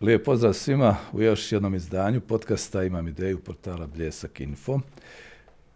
[0.00, 4.80] Lijep pozdrav svima u još jednom izdanju podcasta Imam ideju portala Bljesak Info.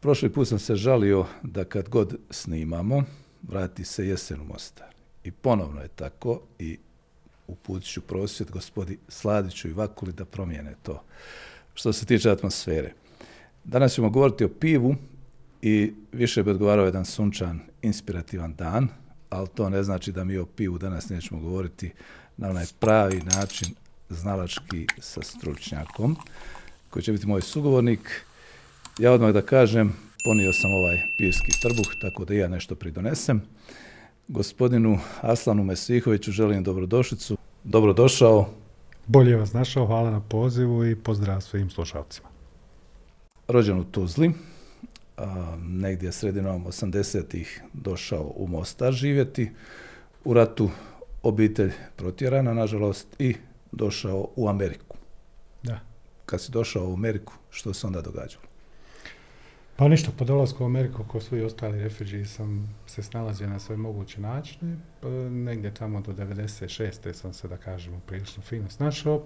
[0.00, 3.04] Prošli put sam se žalio da kad god snimamo,
[3.42, 4.86] vrati se jesen u Mostar.
[5.24, 6.78] I ponovno je tako i
[7.46, 11.02] uputit ću prosvjet gospodi Sladiću i Vakuli da promijene to.
[11.74, 12.92] Što se tiče atmosfere.
[13.64, 14.94] Danas ćemo govoriti o pivu
[15.62, 18.88] i više bi odgovarao jedan sunčan, inspirativan dan,
[19.30, 21.92] ali to ne znači da mi o pivu danas nećemo govoriti
[22.36, 23.74] na onaj pravi način
[24.08, 26.16] znalački sa stručnjakom,
[26.90, 28.24] koji će biti moj sugovornik.
[28.98, 29.92] Ja odmah da kažem,
[30.24, 33.42] ponio sam ovaj pivski trbuh, tako da ja nešto pridonesem.
[34.28, 37.36] Gospodinu Aslanu Mesihoviću želim dobrodošlicu.
[37.64, 38.48] Dobrodošao.
[39.06, 42.28] Bolje vas našao, hvala na pozivu i pozdrav svim slušalcima.
[43.48, 44.32] Rođen u Tuzli,
[45.16, 49.50] a, negdje sredinom 80-ih došao u Mostar živjeti.
[50.24, 50.70] U ratu
[51.22, 53.34] obitelj protjerana, nažalost, i
[53.76, 54.96] došao u Ameriku.
[55.62, 55.80] Da.
[56.26, 58.44] Kad si došao u Ameriku, što se onda događalo?
[59.76, 63.76] Pa ništa, po dolasku u Ameriku, kao svi ostali refugee, sam se snalazio na sve
[63.76, 64.76] moguće načine.
[65.00, 67.12] Pa, negdje tamo do 96.
[67.12, 69.24] sam se, da kažemo, prilično fino snašao.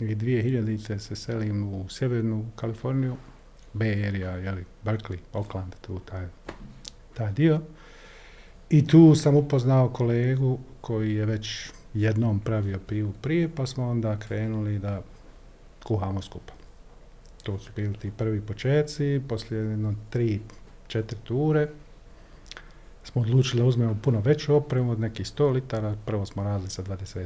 [0.00, 0.98] I 2000.
[0.98, 3.16] se selim u sjevernu Kaliforniju,
[3.74, 6.26] Bay Area, jeli, Berkeley, Oakland, tu taj,
[7.14, 7.60] taj dio.
[8.70, 14.18] I tu sam upoznao kolegu koji je već jednom pravio pivu prije, pa smo onda
[14.18, 15.02] krenuli da
[15.84, 16.52] kuhamo skupa.
[17.42, 20.40] To su bili ti prvi početci, poslije jedno tri,
[20.88, 21.68] četiri ture
[23.08, 26.82] smo odlučili da uzmemo puno veću opremu od nekih 100 litara, prvo smo radili sa
[26.82, 27.24] 20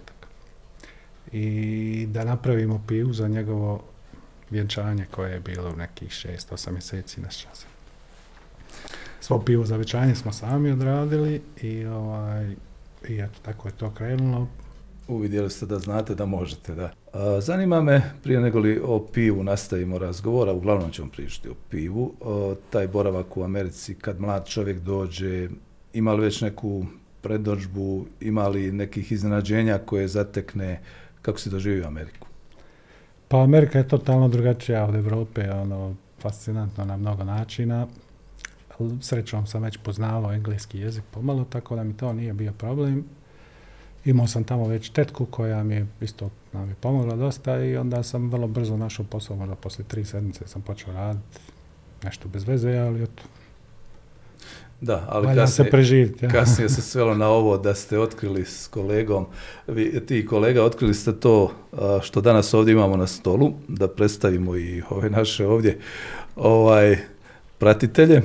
[1.33, 3.83] I da napravimo pivu za njegovo
[4.51, 7.67] vjenčanje koje je bilo u nekih 6-8 mjeseci na časa.
[9.21, 12.55] Svo pivo za vjenčanje smo sami odradili i ovaj,
[13.09, 14.49] i eto, tako je to krenulo.
[15.09, 16.91] Uvidjeli ste da znate da možete, da.
[17.41, 22.55] Zanima me, prije nego li o pivu nastavimo razgovora, uglavnom ćemo pričati o pivu, o,
[22.71, 25.49] taj boravak u Americi, kad mlad čovjek dođe,
[25.93, 26.87] ima li već neku
[27.21, 30.81] predođbu, ima li nekih iznenađenja koje zatekne,
[31.23, 32.27] kako si doživio Ameriku?
[33.29, 37.87] Pa Amerika je totalno drugačija od Europe, ono, fascinantno na mnogo načina.
[39.01, 43.05] Srećom sam već poznavao engleski jezik pomalo, tako da mi to nije bio problem.
[44.05, 48.03] Imao sam tamo već tetku koja mi je isto nam je pomogla dosta i onda
[48.03, 51.39] sam vrlo brzo našao posao, možda poslije tri sedmice sam počeo raditi
[52.05, 53.23] nešto bez veze, ali eto,
[54.81, 56.25] Da, ali valja se kasnije, preživjeti.
[56.25, 56.31] ja.
[56.31, 59.27] kasnije se svelo na ovo da ste otkrili s kolegom,
[59.67, 61.53] vi, ti kolega otkrili ste to
[62.03, 65.79] što danas ovdje imamo na stolu, da predstavimo i ove naše ovdje
[66.37, 66.97] ovaj,
[67.59, 68.23] pratitelje.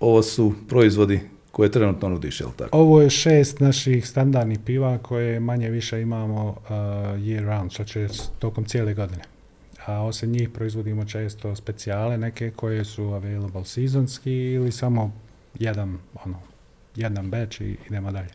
[0.00, 1.20] Ovo su proizvodi
[1.52, 2.78] koje trenutno nudiš, jel tako?
[2.78, 6.70] Ovo je šest naših standardnih piva koje manje više imamo uh,
[7.16, 9.22] year round, što će s- tokom cijele godine.
[9.86, 15.12] A osim njih proizvodimo često specijale neke koje su available sezonski ili samo
[15.58, 16.36] jedan, ono,
[16.96, 18.28] jedan batch i idemo dalje.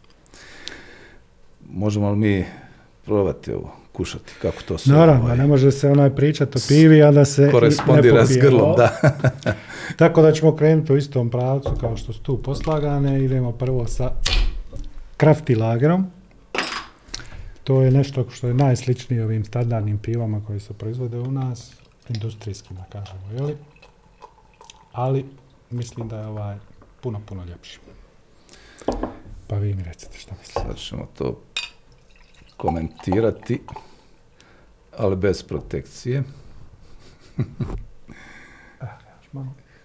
[1.69, 2.45] Možemo li mi
[3.05, 7.03] probati ovo, kušati, kako to sve Naravno, ovaj, ne može se onaj pričati o pivi,
[7.03, 9.11] a da se i ne korespondira s grlom, da.
[9.99, 13.23] Tako da ćemo krenuti u istom pravcu kao što su tu poslagane.
[13.23, 14.11] Idemo prvo sa
[15.17, 16.11] krafti lagerom.
[17.63, 21.71] To je nešto što je najsličnije ovim standardnim pivama koji se proizvode u nas,
[22.09, 23.57] industrijskim da kažemo, jeli?
[24.91, 25.25] Ali
[25.69, 26.57] mislim da je ovaj
[27.01, 27.79] puno, puno ljepši.
[29.47, 30.61] Pa vi mi recite šta mislite.
[30.67, 31.39] Sad ćemo to
[32.57, 33.61] komentirati,
[34.97, 36.23] ali bez protekcije.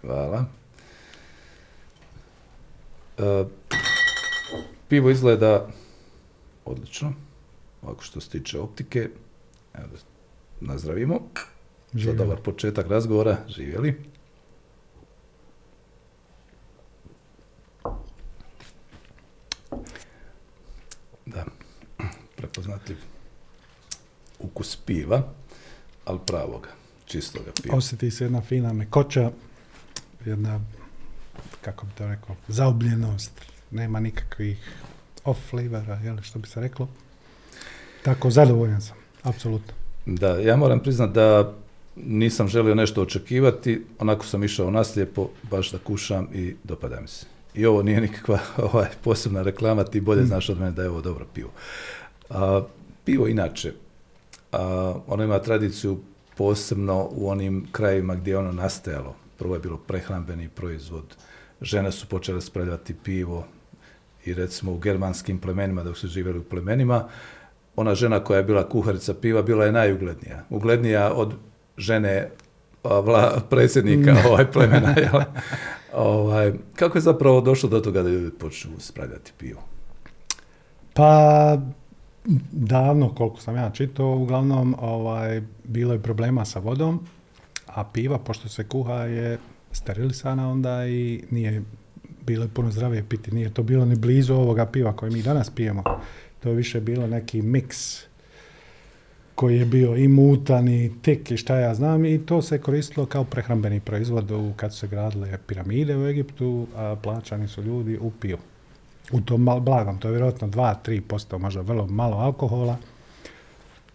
[0.01, 0.45] Hvala.
[3.19, 3.45] E,
[4.89, 5.69] pivo izgleda
[6.65, 7.13] odlično,
[7.83, 9.11] ovako što se tiče optike.
[9.75, 9.89] Evo,
[10.61, 11.21] nazdravimo.
[11.93, 14.11] Za dobar početak razgovora, živjeli.
[21.27, 21.45] Da,
[22.41, 22.97] prepoznatljiv
[24.39, 25.23] ukus piva,
[26.05, 26.69] ali pravoga,
[27.05, 27.77] čistoga piva.
[27.77, 29.31] Osjeti se jedna fina mekoća,
[30.27, 30.61] jedna,
[31.61, 33.33] kako bi to rekao, zaobljenost,
[33.71, 34.73] nema nikakvih
[35.25, 36.89] off flavora, jel, što bi se reklo.
[38.03, 39.75] Tako, zadovoljan sam, apsolutno.
[40.07, 41.53] Da, ja moram priznat da
[41.97, 47.27] nisam želio nešto očekivati, onako sam išao naslijepo, baš da kušam i dopada mi se.
[47.55, 48.39] I ovo nije nikakva
[48.73, 51.51] ovaj, posebna reklama, ti bolje znaš od mene da je ovo dobro pivo.
[52.31, 52.63] A,
[53.05, 53.73] pivo inače,
[54.53, 56.01] a, ono ima tradiciju
[56.37, 59.15] posebno u onim krajevima gdje je ono nastajalo.
[59.39, 61.17] Prvo je bilo prehrambeni proizvod,
[61.61, 63.47] žene su počele spravljati pivo
[64.25, 67.09] i recimo u germanskim plemenima dok su živjeli u plemenima,
[67.77, 70.45] ona žena koja je bila kuharica piva bila je najuglednija.
[70.51, 71.35] Uglednija od
[71.77, 72.31] žene
[72.85, 74.95] vla, predsjednika ovaj plemena.
[75.03, 75.23] Jel?
[75.95, 79.61] Ovaj, kako je zapravo došlo do toga da ljudi počnu spravljati pivo?
[80.95, 81.59] Pa
[82.53, 87.01] davno, koliko sam ja čitao, uglavnom ovaj, bilo je problema sa vodom,
[87.67, 89.39] a piva, pošto se kuha, je
[89.73, 91.63] sterilisana onda i nije
[92.27, 93.35] bilo je puno zdravije piti.
[93.35, 95.83] Nije to bilo ni blizu ovoga piva koje mi danas pijemo.
[96.41, 98.11] To je više bilo neki miks
[99.35, 103.07] koji je bio i mutan i tik i šta ja znam i to se koristilo
[103.07, 107.99] kao prehrambeni proizvod u, kad su se gradile piramide u Egiptu, a plaćani su ljudi
[108.01, 108.39] u pivu.
[109.13, 112.77] U tom mal, blagom, to je vjerojatno 2-3%, možda vrlo malo alkohola,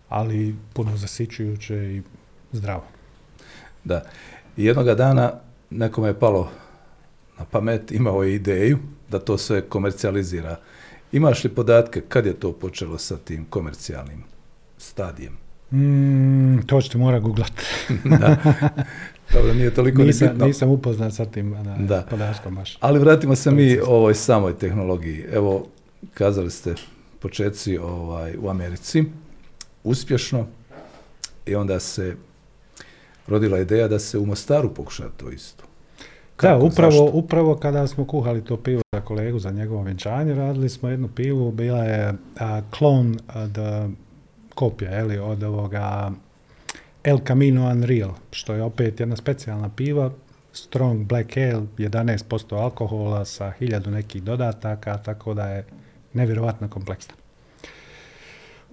[0.09, 2.01] ali puno zasićujuće i
[2.51, 2.83] zdravo.
[3.83, 4.03] Da.
[4.57, 5.31] I jednoga dana
[5.69, 6.49] nekome je palo
[7.39, 8.77] na pamet, imao je ideju
[9.09, 10.57] da to sve komercijalizira.
[11.11, 14.23] Imaš li podatke kad je to počelo sa tim komercijalnim
[14.77, 15.37] stadijem?
[15.71, 17.51] Mm, to ćete mora googlat.
[18.19, 18.37] da.
[19.35, 20.45] Dobro, nije toliko nisam, bitno.
[20.45, 22.05] nisam upoznat sa tim da.
[22.09, 22.77] podatkom baš.
[22.79, 25.25] Ali vratimo se mi ovoj samoj tehnologiji.
[25.31, 25.67] Evo,
[26.13, 26.75] kazali ste
[27.19, 29.03] početci ovaj, u Americi,
[29.83, 30.45] uspješno,
[31.45, 32.15] i onda se
[33.27, 35.63] rodila ideja da se u Mostaru pokuša to isto.
[36.35, 40.69] Kako, da, upravo, upravo kada smo kuhali to pivo za kolegu za njegovo vjenčanje, radili
[40.69, 42.13] smo jednu pivu, bila je
[42.69, 43.57] klon od
[44.55, 46.11] kopija ili od ovoga
[47.05, 50.11] El Camino Unreal, što je opet jedna specijalna piva,
[50.53, 55.65] strong black ale, 11% alkohola sa hiljadu nekih dodataka, tako da je
[56.13, 57.13] nevjerojatno kompleksna.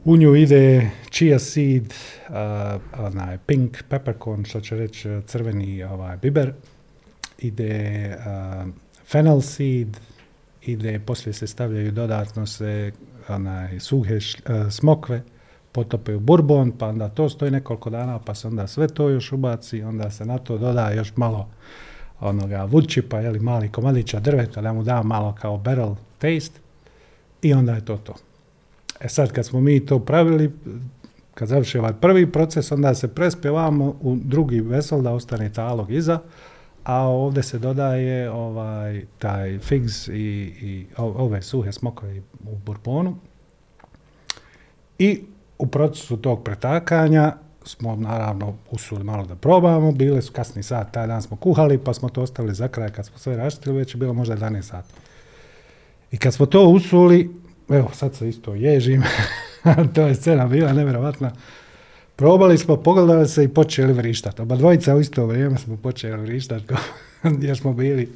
[0.05, 1.95] U nju ide chia seed,
[2.29, 2.35] uh,
[2.99, 6.53] onaj pink peppercorn, što će reći crveni ovaj, biber,
[7.39, 8.69] ide uh,
[9.07, 9.97] fennel seed,
[10.63, 12.93] ide, poslije se stavljaju dodatno se
[13.29, 15.23] onaj, suhe uh, smokve,
[15.73, 19.33] potope u bourbon, pa onda to stoji nekoliko dana, pa se onda sve to još
[19.33, 21.49] ubaci, onda se na to doda još malo
[22.21, 26.61] onoga vučipa, jeli mali komadića drveta, da mu da malo kao barrel taste
[27.43, 28.15] i onda je to to.
[29.01, 30.53] E sad kad smo mi to pravili,
[31.35, 36.21] kad završi ovaj prvi proces, onda se prespjevamo u drugi vesel da ostane talog iza,
[36.85, 40.13] a ovdje se dodaje ovaj taj figs i,
[40.61, 43.17] i ove suhe smokove u bourbonu.
[44.99, 45.23] I
[45.59, 47.33] u procesu tog pretakanja
[47.65, 51.95] smo naravno usuli malo da probamo, bile su kasni sat, taj dan smo kuhali, pa
[51.95, 54.95] smo to ostavili za kraj kad smo sve raštili, već je bilo možda 11 sati.
[56.13, 57.31] I kad smo to usuli,
[57.69, 59.03] evo sad se isto ježim,
[59.95, 61.33] to je scena bila nevjerovatna,
[62.17, 64.43] probali smo, pogledali se i počeli vrištati.
[64.43, 66.75] Oba dvojica u isto vrijeme smo počeli vrištati,
[67.47, 68.13] jer smo bili,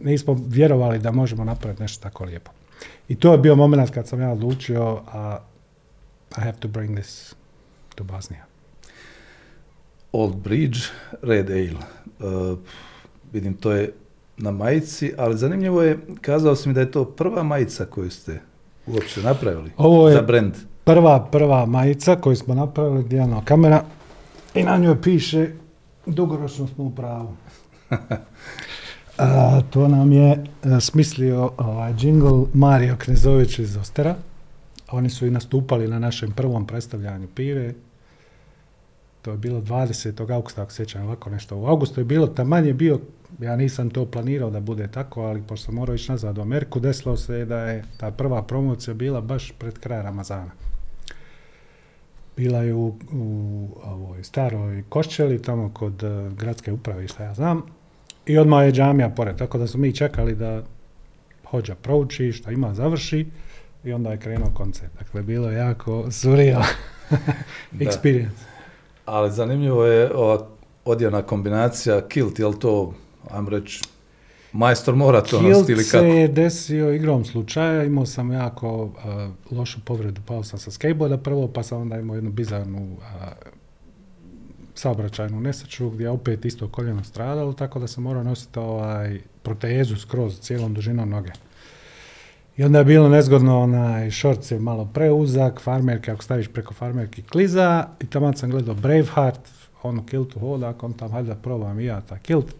[0.00, 2.50] nismo vjerovali da možemo napraviti nešto tako lijepo.
[3.08, 5.38] I to je bio moment kad sam ja odlučio, a
[6.36, 7.34] i have to bring this
[7.94, 8.44] to Bosnia.
[10.12, 10.78] Old Bridge
[11.22, 11.78] Red Ale.
[12.20, 12.58] Uh,
[13.32, 13.92] vidim, to je
[14.36, 18.40] na majici, ali zanimljivo je, kazao si mi da je to prva majica koju ste
[18.86, 20.54] uopće napravili Ovo je za brand.
[20.84, 23.84] prva, prva majica koju smo napravili, Dijano kamera,
[24.54, 25.48] i na njoj piše
[26.06, 27.36] dugoročno smo u pravu.
[29.18, 34.14] A, to nam je a, smislio ovaj, jingle Mario Knezović iz Ostera.
[34.90, 37.74] Oni su i nastupali na našem prvom predstavljanju pive.
[39.22, 40.32] To je bilo 20.
[40.32, 41.56] augusta, ako sjećam ovako nešto.
[41.56, 43.00] U augustu je bilo, taman je bio,
[43.40, 46.80] ja nisam to planirao da bude tako, ali pošto sam morao ići nazad u Ameriku,
[46.80, 50.50] desilo se da je ta prva promocija bila baš pred kraj Ramazana.
[52.36, 57.62] Bila je u, u ovoj staroj Koščeli, tamo kod uh, gradske uprave, šta ja znam.
[58.26, 60.62] I odmah je džamija pored, tako da smo mi čekali da
[61.50, 63.26] hođa prouči, šta ima, završi
[63.84, 64.92] i onda je krenuo koncert.
[64.98, 66.62] Dakle, bilo je jako surreal
[67.80, 68.44] experience.
[69.04, 70.46] Ali zanimljivo je ova
[70.84, 72.94] odjevna kombinacija kilt, je li to,
[73.30, 73.82] ajmo reći,
[74.52, 76.04] majstor mora to nositi ili kako?
[76.04, 78.92] se je desio igrom slučaja, imao sam jako uh,
[79.58, 83.02] lošu povredu, pao sam sa skateboarda prvo, pa sam onda imao jednu bizarnu uh,
[84.74, 89.96] saobraćajnu nesreću gdje je opet isto koljeno stradalo, tako da sam morao nositi ovaj protezu
[89.96, 91.30] skroz cijelom dužinom noge.
[92.56, 97.22] I onda je bilo nezgodno, onaj šorc je malo preuzak, farmerke, ako staviš preko farmerki
[97.22, 99.40] kliza, i tamo sam gledao Braveheart,
[99.82, 102.54] ono kiltu hoda, on tam, hajde da probam i ja ta kilt.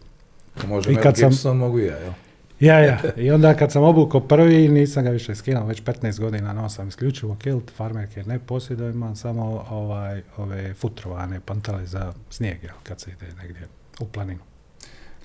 [0.67, 2.13] Može I kad sam, mogu ja, jel?
[2.61, 2.99] Ja, ja.
[3.17, 7.35] I onda kad sam obukao prvi, nisam ga više skinuo, već 15 godina nosam isključivo
[7.35, 13.11] kilt, farmerke ne posjedao, imam samo ovaj, ove futrovane pantale za snijeg, jel, kad se
[13.11, 13.63] ide negdje
[14.01, 14.41] u planinu.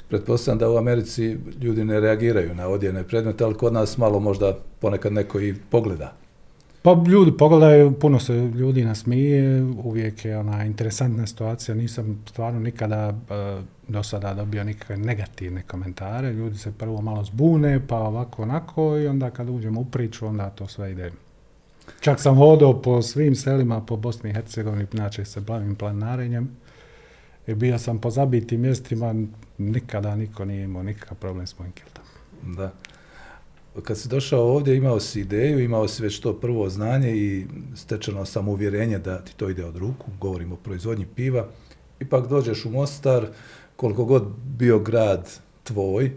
[0.09, 4.57] Pretpostavljam da u Americi ljudi ne reagiraju na odjevne predmete, ali kod nas malo možda
[4.79, 6.13] ponekad neko i pogleda.
[6.81, 13.09] Pa ljudi pogledaju, puno se ljudi nasmije, uvijek je ona interesantna situacija, nisam stvarno nikada
[13.09, 18.97] uh, do sada dobio nikakve negativne komentare, ljudi se prvo malo zbune, pa ovako onako
[18.97, 21.11] i onda kad uđemo u priču, onda to sve ide.
[21.99, 26.49] Čak sam hodao po svim selima po Bosni i Hercegovini, znači se bavim planarenjem
[27.49, 29.15] i bio sam po zabitim mjestima,
[29.57, 32.03] nikada niko nije imao nikakav problem s mojim kiltom.
[32.55, 32.71] Da
[33.83, 38.25] kad si došao ovdje imao si ideju, imao si već to prvo znanje i stečeno
[38.47, 41.47] uvjerenje da ti to ide od ruku, govorimo o proizvodnji piva,
[41.99, 43.27] ipak dođeš u Mostar,
[43.75, 44.23] koliko god
[44.57, 45.29] bio grad
[45.63, 46.11] tvoj,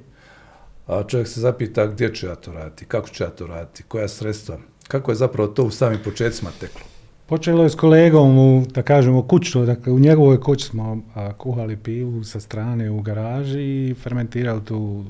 [0.86, 4.08] a čovjek se zapita gdje ću ja to raditi, kako ću ja to raditi, koja
[4.08, 4.58] sredstva,
[4.88, 6.91] kako je zapravo to u samim početcima teklo?
[7.32, 11.02] Počelo je s kolegom, u, da kažemo, kućno, dakle u njegovoj kući smo
[11.38, 15.04] kuhali pivu sa strane u garaži i fermentirali tu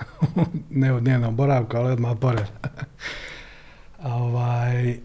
[0.70, 2.46] ne u dnevnom boravku, ali odmah pored.
[4.20, 4.98] ovaj,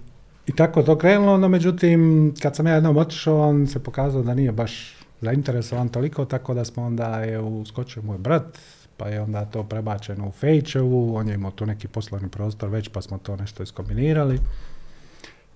[0.48, 4.34] I tako to krenulo, no međutim, kad sam ja jednom otišao, on se pokazao da
[4.34, 8.60] nije baš zainteresovan toliko, tako da smo onda je uskočio moj brat,
[8.98, 12.90] pa je onda to prebačeno u Fejčevu, on je imao tu neki poslovni prostor već,
[12.90, 14.40] pa smo to nešto iskombinirali.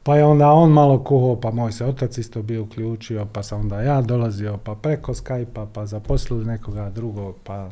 [0.03, 3.59] Pa je onda on malo kuhao, pa moj se otac isto bio uključio, pa sam
[3.59, 7.69] onda ja dolazio, pa preko Skype-a, pa zaposlili nekoga drugog, pa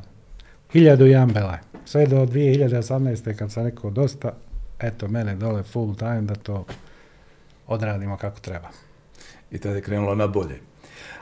[0.72, 1.58] hiljadu jambela.
[1.86, 3.36] Sve do 2018.
[3.36, 4.34] kad sam rekao dosta,
[4.80, 6.66] eto mene dole full time da to
[7.68, 8.70] odradimo kako treba.
[9.52, 10.60] I tada je krenulo na bolje.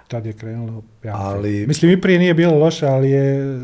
[0.07, 1.67] Tad je krenulo jako ali...
[1.67, 3.59] Mislim i prije nije bilo loše, ali je,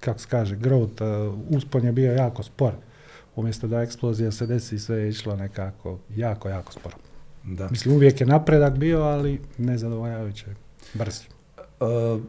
[0.00, 2.72] kako se kaže, growth, uh, uspon je bio jako spor
[3.36, 6.96] umjesto da eksplozija se desi, sve je išlo nekako jako, jako sporo.
[7.44, 7.68] Da.
[7.70, 10.46] Mislim, uvijek je napredak bio, ali nezadovoljavajuće
[10.94, 11.24] brzi.
[11.80, 12.20] Uh,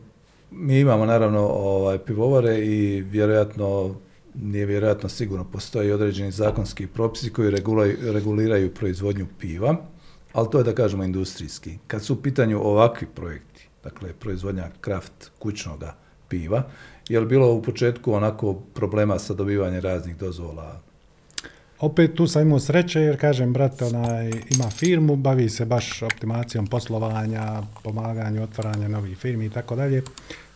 [0.51, 3.95] mi imamo naravno ovaj, pivovare i vjerojatno,
[4.35, 7.55] nije vjerojatno sigurno, postoji određeni zakonski propisi koji
[8.01, 9.75] reguliraju proizvodnju piva,
[10.33, 11.77] ali to je da kažemo industrijski.
[11.87, 15.95] Kad su u pitanju ovakvi projekti, dakle proizvodnja kraft kućnoga
[16.27, 16.63] piva,
[17.09, 20.81] je li bilo u početku onako problema sa dobivanjem raznih dozvola,
[21.81, 26.67] opet tu sam imao sreće jer kažem brat onaj, ima firmu, bavi se baš optimacijom
[26.67, 30.03] poslovanja, pomaganju, otvaranja novih firmi i tako dalje.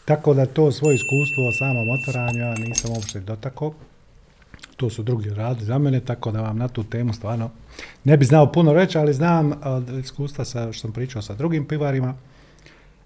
[0.05, 3.73] Tako da to svoje iskustvo o samom otvaranju ja nisam uopšte dotakao.
[4.77, 7.49] To su drugi radi za mene, tako da vam na tu temu stvarno
[8.03, 11.65] ne bi znao puno reći, ali znam od iskustva sa, što sam pričao sa drugim
[11.67, 12.15] pivarima,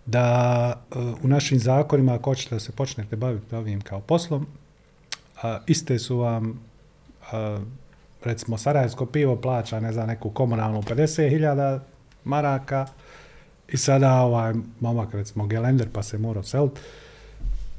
[0.05, 4.47] da uh, u našim zakonima ako hoćete da se počnete baviti ovim kao poslom,
[5.67, 6.59] iste su vam
[8.23, 11.79] recimo Sarajevsko pivo plaća, ne znam, neku komunalnu 50.000
[12.23, 12.85] maraka
[13.67, 16.79] i sada ovaj momak, recimo Gelender, pa se mora selt,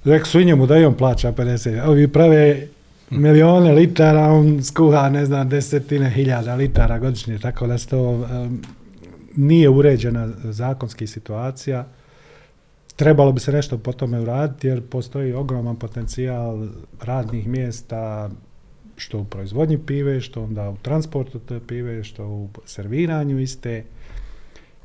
[0.04, 1.86] rekli su i njemu da i on plaća 50.
[1.86, 2.66] Ovi prave
[3.10, 8.62] milijone litara, on skuha, ne znam, desetine hiljada litara godišnje, tako da se to um,
[9.36, 11.86] nije uređena zakonski situacija.
[12.96, 16.68] Trebalo bi se nešto po tome uraditi jer postoji ogroman potencijal
[17.02, 18.30] radnih mjesta,
[19.00, 23.84] što u proizvodnji pive, što onda u transportu te pive, što u serviranju iste,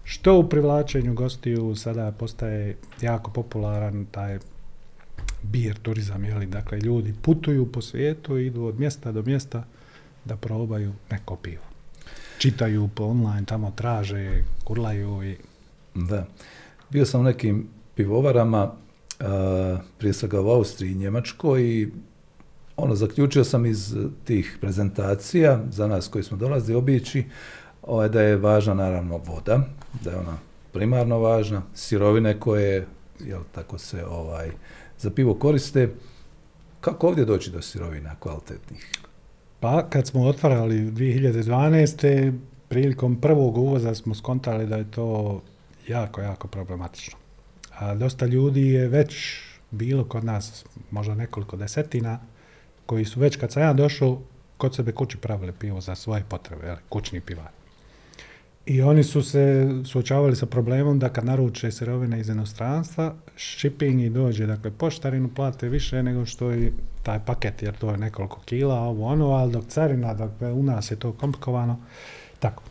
[0.04, 4.40] što u privlačenju gostiju sada postaje jako popularan taj
[5.44, 6.46] beer turizam, jeli?
[6.46, 9.64] dakle ljudi putuju po svijetu idu od mjesta do mjesta
[10.26, 11.64] da probaju neko pivo.
[12.38, 14.32] Čitaju po online, tamo traže,
[14.64, 15.38] kurlaju i...
[15.96, 16.28] Da.
[16.90, 18.72] Bio sam u nekim pivovarama,
[19.98, 21.90] prije svega u Austriji i Njemačkoj i
[22.78, 27.24] ono, zaključio sam iz tih prezentacija, za nas koji smo dolazili obići,
[27.82, 29.60] ovaj, da je važna naravno voda,
[30.04, 30.38] da je ona
[30.74, 32.88] primarno važna, sirovine koje,
[33.20, 34.52] jel, tako se ovaj,
[35.00, 35.90] za pivo koriste.
[36.82, 38.92] Kako ovdje doći do sirovina kvalitetnih?
[39.60, 42.40] Pa, kad smo otvarali 2012.
[42.70, 45.42] prilikom prvog uvoza smo skontali da je to
[45.88, 47.18] jako, jako problematično.
[47.78, 49.40] A dosta ljudi je već
[49.72, 52.20] bilo kod nas, možda nekoliko desetina,
[52.86, 54.22] koji su već kad sam ja došao
[54.58, 57.50] kod sebe kući pravili pivo za svoje potrebe, jel, kućni pivar.
[58.66, 64.10] I oni su se suočavali sa problemom da kad naruče sirovine iz inostranstva, shipping i
[64.10, 66.72] dođe, dakle poštarinu plate više nego što i
[67.04, 70.92] taj paket, jer to je nekoliko kila, ovo ono, ali dok carina, dakle u nas
[70.92, 71.80] je to komplikovano,
[72.40, 72.64] tako.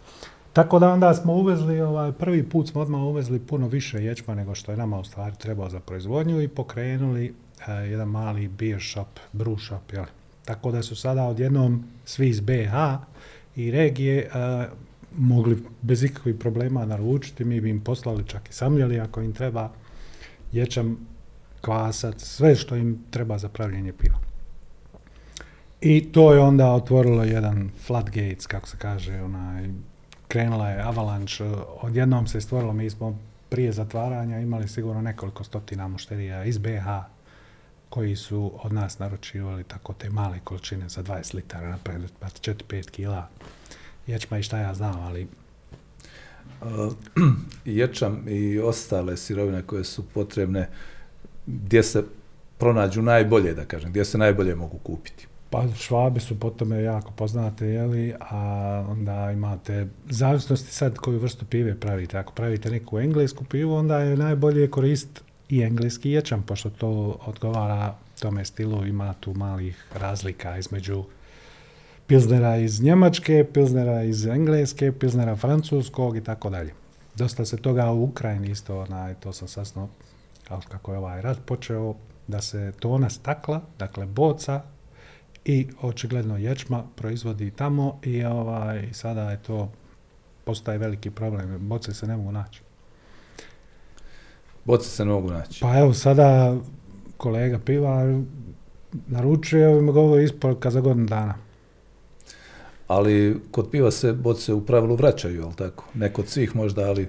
[0.52, 4.54] Tako da onda smo uvezli, ovaj, prvi put smo odmah uvezli puno više ječma nego
[4.54, 7.34] što je nama u stvari trebao za proizvodnju i pokrenuli
[7.72, 10.04] jedan mali beer shop, brew shop, jel?
[10.44, 12.74] Tako da su sada odjednom svi iz BH
[13.56, 14.30] i regije
[15.18, 19.70] mogli bez ikakvih problema naručiti, mi bi im poslali čak i samljeli ako im treba
[20.52, 20.98] ječam,
[21.60, 24.18] kvasac, sve što im treba za pravljenje piva.
[25.80, 29.68] I to je onda otvorilo jedan floodgates, kako se kaže, onaj,
[30.28, 31.44] krenula je avalanche,
[31.80, 33.18] odjednom se stvorilo, mi smo
[33.48, 37.13] prije zatvaranja imali sigurno nekoliko stotina mušterija iz BH
[37.94, 43.28] koji su od nas naručivali tako te male količine za 20 litara, napred 4-5 kila
[44.06, 45.26] ječma i šta ja znam, ali
[47.80, 50.68] ječam i ostale sirovine koje su potrebne
[51.46, 52.04] gdje se
[52.58, 55.26] pronađu najbolje, da kažem, gdje se najbolje mogu kupiti.
[55.50, 61.44] Pa švabe su po tome jako poznate, jeli, a onda imate zavisnosti sad koju vrstu
[61.44, 62.18] pive pravite.
[62.18, 67.94] Ako pravite neku englesku pivu, onda je najbolje korist i engleski ječam, pošto to odgovara
[68.20, 71.04] tome stilu, ima tu malih razlika između
[72.06, 76.72] pilznera iz Njemačke, pilznera iz Engleske, pilznera francuskog i tako dalje.
[77.16, 79.88] Dosta se toga u Ukrajini isto, onaj, to sam sasno,
[80.48, 81.94] kao kako je ovaj rat počeo,
[82.26, 84.62] da se tona stakla, dakle boca
[85.44, 89.72] i očigledno ječma proizvodi tamo i ovaj, sada je to
[90.44, 91.68] postaje veliki problem.
[91.68, 92.63] Boce se ne mogu naći.
[94.64, 95.60] Boce se ne mogu naći.
[95.60, 96.56] Pa evo sada
[97.16, 98.22] kolega piva
[99.06, 101.34] naručuje mi govori isporuka za godinu dana.
[102.86, 105.84] Ali kod piva se boce u pravilu vraćaju, jel tako?
[105.94, 107.08] Ne kod svih možda, ali...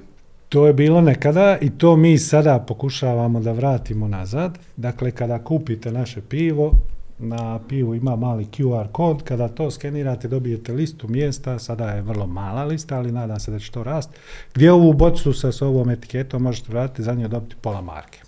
[0.50, 4.60] To je bilo nekada i to mi sada pokušavamo da vratimo nazad.
[4.78, 6.72] Dakle, kada kupite naše pivo,
[7.20, 12.28] na pivu ima mali QR kod, kada to skenirate dobijete listu mjesta, sada je vrlo
[12.28, 14.10] mala lista, ali nadam se da će to rast,
[14.54, 18.20] gdje ovu bocu sa ovom etiketom možete vratiti, za nju dobiti pola marke.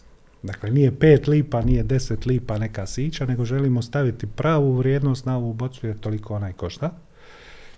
[0.44, 5.38] Dakle, nije 5 lipa, nije 10 lipa neka sića, nego želimo staviti pravu vrijednost na
[5.38, 6.91] ovu bocu jer toliko onaj košta.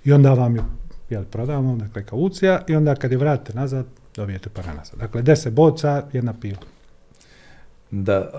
[0.06, 0.64] I onda vam ju
[1.10, 3.86] jel, prodamo, dakle kaucija, i onda kad je vratite nazad,
[4.16, 5.00] dobijete para nazad.
[5.00, 6.60] Dakle, 10 boca, jedna piva.
[7.92, 8.32] Da,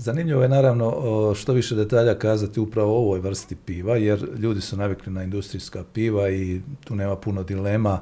[0.00, 4.76] Zanimljivo je naravno što više detalja kazati upravo o ovoj vrsti piva, jer ljudi su
[4.76, 8.00] navikli na industrijska piva i tu nema puno dilema,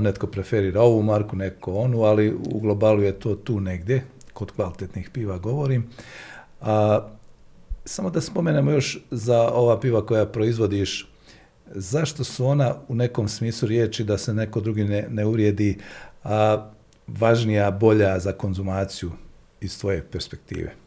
[0.00, 5.10] netko preferira ovu marku, neko onu, ali u globalu je to tu negdje, kod kvalitetnih
[5.10, 5.86] piva govorim.
[6.60, 7.08] A,
[7.84, 11.08] samo da spomenemo još za ova piva koja proizvodiš,
[11.66, 15.78] zašto su ona u nekom smislu riječi da se neko drugi ne, ne uvrijedi,
[16.24, 16.70] a
[17.06, 19.10] važnija, bolja za konzumaciju
[19.60, 20.83] iz tvoje perspektive?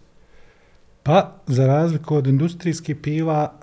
[1.08, 3.54] Pa, za razliku od industrijskih piva,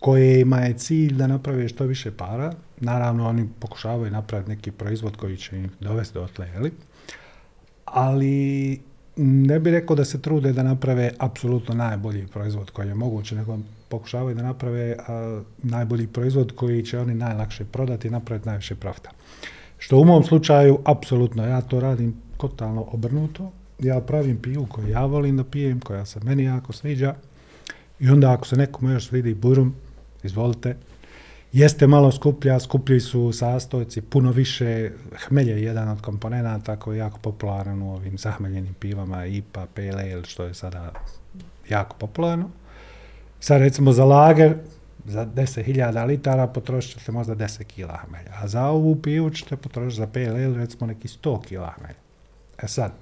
[0.00, 5.16] koje ima je cilj da naprave što više para, naravno oni pokušavaju napraviti neki proizvod
[5.16, 6.48] koji će ih dovesti do tle,
[7.84, 8.80] ali
[9.16, 13.58] ne bih rekao da se trude da naprave apsolutno najbolji proizvod koji je moguće, nego
[13.88, 14.96] pokušavaju da naprave
[15.58, 19.10] najbolji proizvod koji će oni najlakše prodati i napraviti najviše profita.
[19.78, 25.04] Što u mom slučaju, apsolutno, ja to radim totalno obrnuto, ja pravim pivu koju ja
[25.04, 27.14] volim da pijem, koja se meni jako sviđa
[28.00, 29.74] i onda ako se nekome još vidi burum,
[30.22, 30.76] izvolite.
[31.52, 34.90] Jeste malo skuplja, skuplji su sastojci, puno više
[35.26, 40.20] hmelje je jedan od komponenata koji je jako popularan u ovim zahmeljenim pivama, IPA, PLL,
[40.20, 40.92] e što je sada
[41.68, 42.50] jako popularno.
[43.40, 44.54] Sad recimo za lager,
[45.04, 50.00] za 10.000 litara potrošit ćete možda 10 kila hmelja, a za ovu pivu ćete potrošiti
[50.00, 51.98] za PLL e recimo neki 100 kila hmelja.
[52.62, 52.92] E sad,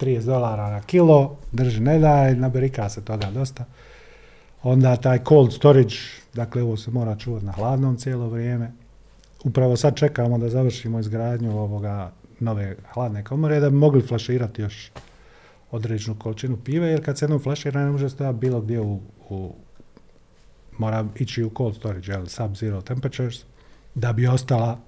[0.00, 3.64] 30 dolara na kilo, drži ne daj, naberika se toga dosta.
[4.62, 5.96] Onda taj cold storage,
[6.34, 8.72] dakle ovo se mora čuvati na hladnom cijelo vrijeme.
[9.44, 14.90] Upravo sad čekamo da završimo izgradnju ovoga nove hladne komore da bi mogli flaširati još
[15.70, 19.54] određenu količinu pive, jer kad se jednom flašira ne može stojati bilo gdje u, u
[20.78, 23.44] mora ići u cold storage, jel, sub-zero temperatures,
[23.94, 24.78] da bi ostala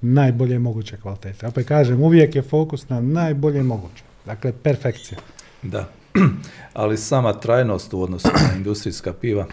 [0.00, 1.46] najbolje moguće kvalitete.
[1.46, 4.04] Opet kažem, uvijek je fokus na najbolje moguće.
[4.26, 5.18] Dakle, perfekcija.
[5.62, 5.88] Da,
[6.72, 9.46] ali sama trajnost u odnosu na industrijska piva?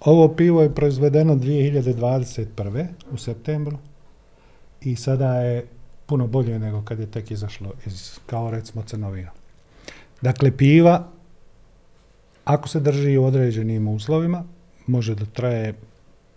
[0.00, 2.86] Ovo pivo je proizvedeno 2021.
[3.12, 3.78] u septembru
[4.80, 5.66] i sada je
[6.06, 9.30] puno bolje nego kad je tek izašlo iz, kao recimo crnovina.
[10.22, 11.08] Dakle, piva,
[12.44, 14.44] ako se drži u određenim uslovima,
[14.86, 15.74] može da traje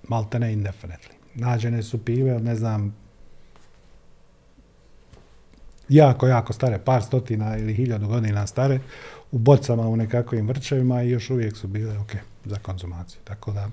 [0.08, 1.16] maltene indefinitely.
[1.36, 2.96] Nađene su pive od, ne znam,
[5.92, 8.80] jako, jako stare, par stotina ili hiljadu godina stare,
[9.32, 12.12] u bocama, u nekakvim vrčevima i još uvijek su bile ok
[12.46, 13.20] za konzumaciju.
[13.24, 13.70] Tako da,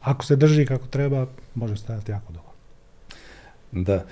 [0.00, 2.50] ako se drži kako treba, može stajati jako dugo.
[3.72, 4.04] Da.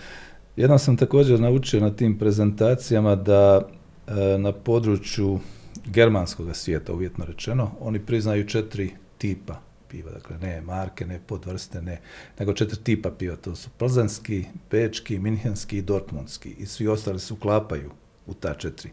[0.57, 3.61] Jednom sam također naučio na tim prezentacijama da
[4.07, 5.41] e, na području
[5.87, 12.01] germanskog svijeta, uvjetno rečeno, oni priznaju četiri tipa piva, dakle ne marke, ne podvrste, ne,
[12.39, 17.35] nego četiri tipa piva, to su plzanski, bečki, minhenski i dortmundski i svi ostali se
[17.35, 17.91] uklapaju
[18.27, 18.91] u ta četiri.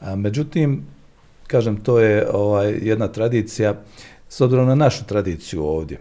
[0.00, 0.82] A, međutim,
[1.46, 3.82] kažem, to je ovaj, jedna tradicija,
[4.28, 5.98] s obzirom na našu tradiciju ovdje.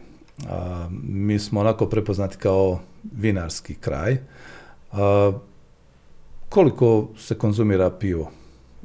[1.01, 4.17] mi smo onako prepoznati kao vinarski kraj.
[6.49, 8.31] koliko se konzumira pivo?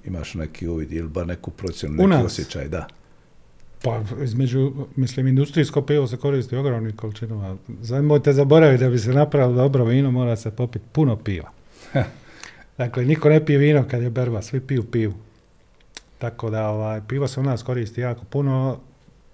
[0.05, 2.87] Imaš neki uvid ili bar neku procjenu, neki osjećaj, da.
[3.83, 7.57] Pa između, mislim, industrijsko pivo se koristi ogromnim količinama.
[7.81, 11.51] Zamojte zaboraviti da bi se napravilo dobro vino, mora se popiti puno piva.
[12.79, 15.15] dakle, niko ne pije vino kad je berba, svi piju pivu.
[16.19, 18.79] Tako da ovaj, pivo se u nas koristi jako puno,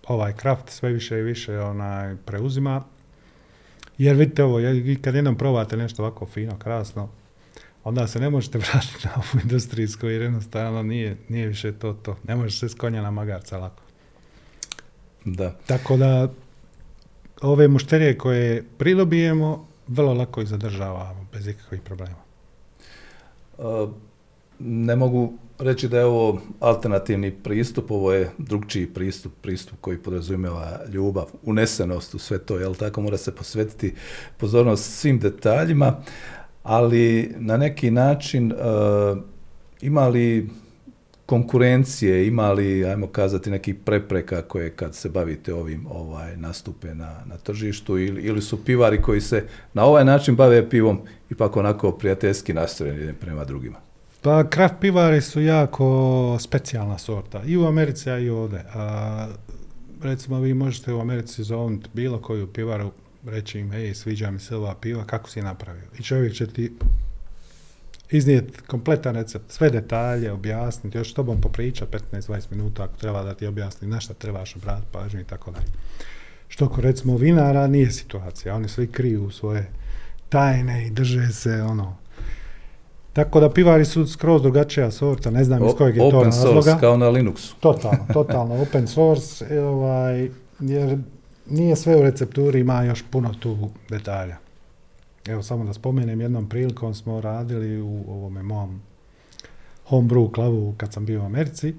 [0.09, 2.85] ovaj kraft sve više i više onaj, preuzima.
[3.98, 4.59] Jer vidite ovo,
[5.02, 7.09] kad jednom probate nešto ovako fino, krasno,
[7.85, 12.16] onda se ne možete vratiti na ovu industrijsku jer jednostavno nije, nije više to to.
[12.28, 13.83] Ne može se s konja na magarca lako.
[15.24, 15.54] Da.
[15.66, 16.28] Tako da
[17.42, 22.16] ove mušterije koje pridobijemo vrlo lako ih zadržavamo bez ikakvih problema.
[24.58, 30.80] ne mogu reći da je ovo alternativni pristup, ovo je drugčiji pristup, pristup koji podrazumijeva
[30.92, 33.94] ljubav, unesenost u sve to, jel tako mora se posvetiti
[34.37, 35.96] pozornost svim detaljima,
[36.62, 39.18] ali na neki način uh,
[39.80, 40.50] ima li
[41.33, 47.25] konkurencije, ima li, ajmo kazati, nekih prepreka koje kad se bavite ovim ovaj, nastupe na,
[47.27, 51.92] na tržištu ili, ili su pivari koji se na ovaj način bave pivom ipak onako
[51.92, 53.79] prijateljski nastrojeni prema drugima?
[54.23, 58.64] Pa kraft pivari su jako specijalna sorta i u Americi, a i ovdje.
[58.75, 59.29] A,
[60.03, 62.90] recimo vi možete u Americi zovnuti bilo koju pivaru,
[63.27, 65.88] reći im, hej, sviđa mi se ova piva, kako si napravio?
[65.99, 66.73] I čovjek će ti
[68.16, 73.35] iznijeti kompletan recept, sve detalje, objasniti, još s tobom popriča 15-20 minuta ako treba da
[73.35, 75.66] ti objasni na šta trebaš obratiti pažnju i tako dalje.
[76.48, 79.70] Što ko recimo vinara nije situacija, oni svi kriju svoje
[80.29, 82.03] tajne i drže se ono
[83.12, 86.51] tako da pivari su skroz drugačija sorta, ne znam iz kojeg je to razloga.
[86.51, 87.55] Open source, kao na Linuxu.
[87.61, 90.98] Totalno, totalno open source, e, ovaj, jer
[91.51, 94.37] nije sve u recepturi, ima još puno tu detalja.
[95.26, 98.80] Evo samo da spomenem, jednom prilikom smo radili u ovome mom
[99.88, 101.74] homebrew klavu kad sam bio u Americi.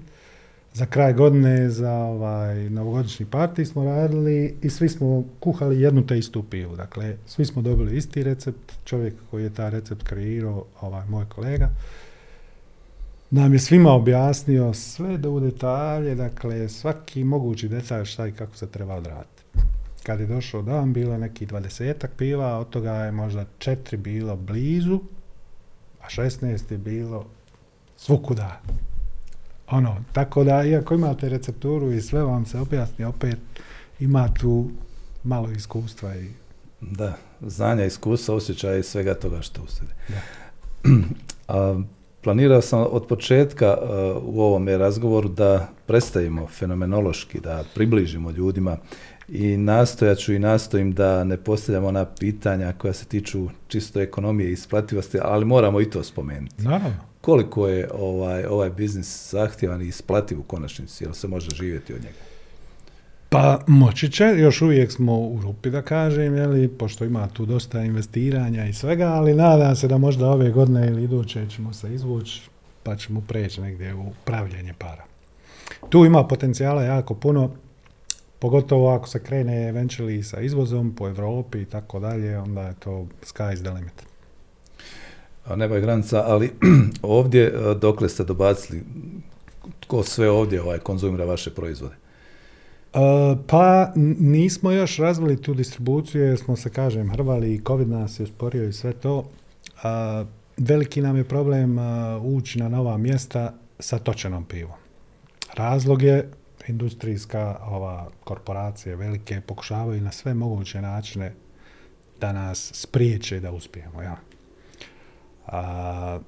[0.72, 6.18] Za kraj godine, za ovaj novogodišnji parti smo radili i svi smo kuhali jednu te
[6.18, 6.76] istu pivu.
[6.76, 8.72] Dakle, svi smo dobili isti recept.
[8.84, 11.70] Čovjek koji je taj recept kreirao, ovaj moj kolega,
[13.30, 18.56] nam je svima objasnio sve do u detalje, dakle, svaki mogući detalj šta i kako
[18.56, 19.33] se treba odraditi
[20.04, 25.00] kad je došao dan, bilo neki dvadesetak piva, od toga je možda četiri bilo blizu,
[26.02, 27.26] a šestnaest je bilo
[27.96, 28.60] svukuda.
[29.70, 33.38] Ono, tako da, iako imate recepturu i sve vam se objasni, opet
[34.00, 34.70] ima tu
[35.22, 36.28] malo iskustva i...
[36.80, 39.94] Da, znanja, iskustva, osjećaja i svega toga što uslijede.
[42.24, 43.76] planirao sam od početka
[44.22, 48.76] u ovome razgovoru da predstavimo fenomenološki, da približimo ljudima
[49.28, 54.50] i nastojat ću i nastojim da ne postavljamo ona pitanja koja se tiču čisto ekonomije
[54.50, 56.62] i isplativosti, ali moramo i to spomenuti.
[56.62, 56.96] Naravno.
[57.20, 62.02] Koliko je ovaj, ovaj biznis zahtjevan i isplativ u konačnici, jel se može živjeti od
[62.02, 62.18] njega?
[63.28, 67.82] Pa moći će, još uvijek smo u rupi da kažem, jeli, pošto ima tu dosta
[67.82, 72.42] investiranja i svega, ali nadam se da možda ove godine ili iduće ćemo se izvući
[72.82, 75.04] pa ćemo preći negdje u pravljenje para.
[75.88, 77.50] Tu ima potencijala jako puno,
[78.38, 83.06] Pogotovo ako se krene eventually sa izvozom po Europi i tako dalje, onda je to
[83.22, 84.02] sky is the limit.
[85.56, 86.52] Nema je granica, ali
[87.02, 88.82] ovdje e, dokle ste dobacili,
[89.80, 91.94] tko sve ovdje ovaj, konzumira vaše proizvode?
[92.94, 93.00] Uh,
[93.46, 98.24] pa nismo još razvili tu distribuciju jer smo se, kažem, hrvali i COVID nas je
[98.24, 99.18] usporio i sve to.
[99.18, 101.78] Uh, veliki nam je problem
[102.22, 104.76] ući na nova mjesta sa točenom pivom.
[105.54, 106.30] Razlog je
[106.68, 111.32] industrijska ova korporacije velike pokušavaju na sve moguće načine
[112.20, 114.02] da nas spriječe da uspijemo.
[114.02, 114.16] Ja.
[115.46, 116.18] A,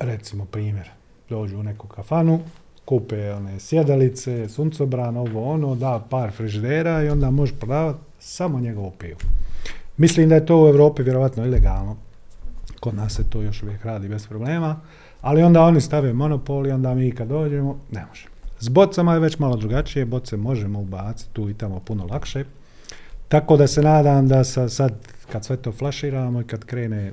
[0.00, 0.90] recimo primjer,
[1.28, 2.40] dođu u neku kafanu,
[2.84, 8.92] kupe one sjedalice, suncobran, ovo ono, da par frižidera i onda može prodavati samo njegovu
[8.98, 9.18] pivu.
[9.96, 11.96] Mislim da je to u Europi vjerojatno ilegalno.
[12.80, 14.80] Kod nas se to još uvijek radi bez problema,
[15.20, 18.35] ali onda oni stave monopol i onda mi kad dođemo, ne možemo.
[18.60, 22.44] S bocama je već malo drugačije, boce možemo ubaciti tu i tamo puno lakše.
[23.28, 24.92] Tako da se nadam da sa, sad
[25.32, 27.12] kad sve to flaširamo i kad krene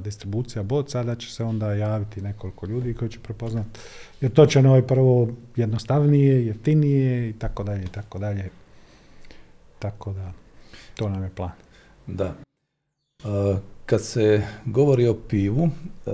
[0.00, 3.80] distribucija boca, da će se onda javiti nekoliko ljudi koji će prepoznati.
[4.20, 8.50] Jer to će je prvo jednostavnije, jeftinije i tako dalje i tako dalje.
[9.78, 10.32] Tako da,
[10.94, 11.50] to nam je plan.
[12.06, 12.34] Da.
[13.86, 15.68] Kad se govori o pivu,
[16.06, 16.10] e,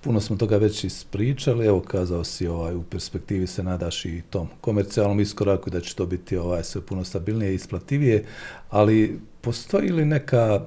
[0.00, 4.48] puno smo toga već ispričali, evo kazao si ovaj, u perspektivi se nadaš i tom
[4.60, 8.24] komercijalnom iskoraku da će to biti ovaj, sve puno stabilnije i isplativije,
[8.70, 10.60] ali postoji li neka,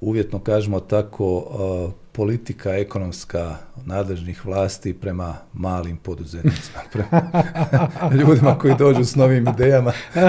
[0.00, 1.44] uvjetno kažemo tako,
[2.16, 7.30] politika ekonomska nadležnih vlasti prema malim poduzetnicima, prema
[8.18, 9.92] ljudima koji dođu s novim idejama.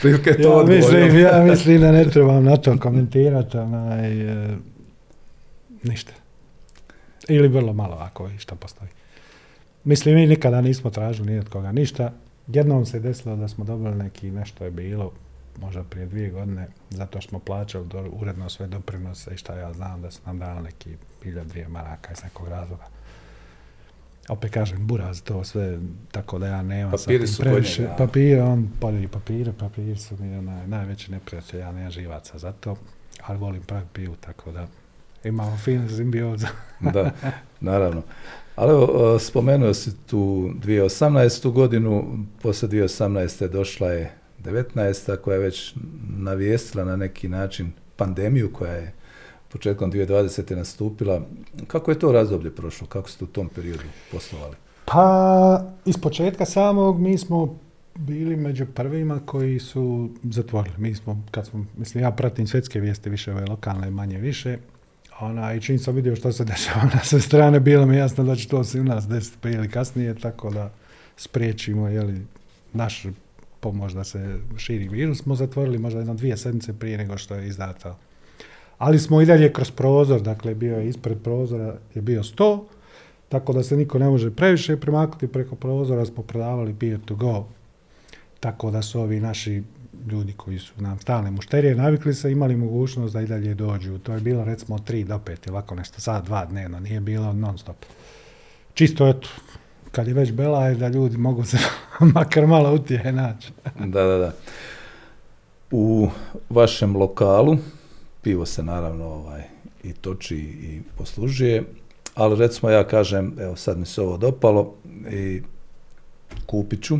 [0.00, 4.56] Prilike to ja, mislim, ja mislim da ne trebam na to komentirati, onaj, e,
[5.82, 6.12] ništa.
[7.28, 8.90] Ili vrlo malo ako išta postoji.
[9.84, 12.12] Mislim, mi nikada nismo tražili ni od koga ništa.
[12.46, 15.12] Jednom se desilo da smo dobili neki, nešto je bilo,
[15.60, 19.72] možda prije dvije godine, zato što smo plaćali do, uredno sve doprinose i šta ja
[19.72, 20.90] znam da su nam dali neki
[21.22, 22.84] bilja dvije maraka iz nekog razloga.
[24.28, 25.78] Opet kažem, buraz to sve,
[26.12, 27.88] tako da ja nemam papiri su previše.
[27.98, 32.76] Papire, on podeli papire, papiri su mi onaj, najveći neprijatelj, ja nemam živaca za to,
[33.22, 34.66] ali volim pravi pivu, tako da
[35.24, 36.48] imamo fin simbioza.
[36.94, 37.10] da,
[37.60, 38.02] naravno.
[38.56, 41.52] Ali evo, spomenuo si tu 2018.
[41.52, 43.48] godinu, poslije 2018.
[43.48, 44.12] došla je
[44.46, 45.16] 19.
[45.16, 45.74] koja je već
[46.18, 48.92] navijestila na neki način pandemiju koja je
[49.48, 50.56] početkom 2020.
[50.56, 51.20] nastupila.
[51.66, 52.86] Kako je to razdoblje prošlo?
[52.86, 54.56] Kako ste u tom periodu poslovali?
[54.84, 57.58] Pa, iz početka samog mi smo
[57.94, 60.74] bili među prvima koji su zatvorili.
[60.78, 64.58] Mi smo, kad smo, mislim, ja pratim svjetske vijesti više ove lokalne, manje više.
[65.20, 68.36] Ona, I čim sam vidio što se dešava na sve strane, bilo mi jasno da
[68.36, 70.72] će to se u nas desiti prije ili kasnije, tako da
[71.16, 72.26] spriječimo jeli,
[72.72, 73.06] naš
[73.60, 77.48] pomoć da se širi virus, smo zatvorili možda jedno dvije sedmice prije nego što je
[77.48, 77.96] izdata.
[78.78, 82.66] Ali smo i dalje kroz prozor, dakle bio je ispred prozora je bio sto,
[83.28, 87.46] tako da se niko ne može previše premaknuti preko prozora, smo prodavali peer to go.
[88.40, 89.62] Tako da su ovi naši
[90.10, 93.98] ljudi koji su nam stalne mušterije navikli se, imali mogućnost da i dalje dođu.
[93.98, 97.58] To je bilo recimo 3 do 5 ovako nešto, sad dva dnevno, nije bilo non
[97.58, 97.76] stop.
[98.74, 99.28] Čisto eto,
[99.96, 101.58] kad je već bela je da ljudi mogu se
[102.14, 103.52] makar malo utjehe naći.
[103.94, 104.32] da, da, da.
[105.70, 106.08] U
[106.50, 107.56] vašem lokalu
[108.22, 109.42] pivo se naravno ovaj,
[109.84, 111.64] i toči i poslužuje,
[112.14, 114.74] ali recimo ja kažem, evo sad mi se ovo dopalo
[115.10, 115.42] i
[116.46, 116.98] kupit ću,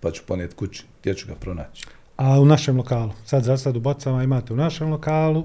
[0.00, 1.86] pa ću ponijeti kući, gdje ću ga pronaći?
[2.16, 3.12] A u našem lokalu.
[3.24, 5.44] Sad za sad u bocama imate u našem lokalu,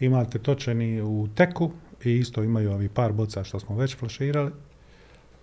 [0.00, 1.70] imate točeni u teku
[2.04, 4.52] i isto imaju ovi par boca što smo već flaširali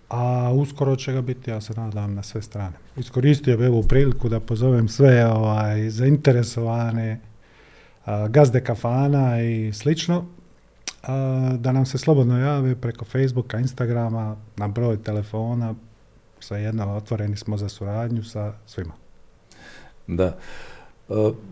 [0.10, 2.76] a uskoro će ga biti, ja se nadam, na sve strane.
[2.98, 7.20] Iskoristio bih ovu priliku da pozovem sve ovaj, zainteresovane
[8.06, 10.26] a, gazde kafana i slično,
[11.04, 15.76] a, da nam se slobodno jave preko Facebooka, Instagrama, na broj telefona,
[16.50, 18.94] jedno otvoreni smo za suradnju sa svima.
[20.08, 20.38] Da.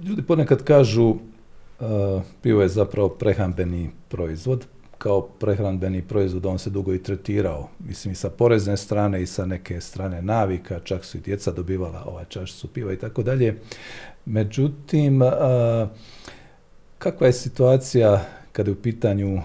[0.04, 1.16] ljudi ponekad kažu
[2.42, 4.66] pivo je zapravo prehambeni proizvod,
[4.98, 7.70] kao prehranbeni proizvod, on se dugo i tretirao.
[7.80, 12.04] Mislim i sa porezne strane i sa neke strane navika, čak su i djeca dobivala
[12.06, 13.60] ovaj čašicu piva i tako dalje.
[14.26, 15.22] Međutim,
[16.98, 19.42] kakva je situacija kada je u pitanju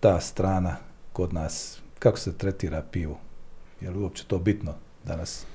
[0.00, 0.76] ta strana
[1.12, 1.80] kod nas?
[1.98, 3.18] Kako se tretira pivo?
[3.80, 5.46] Je li uopće to bitno danas?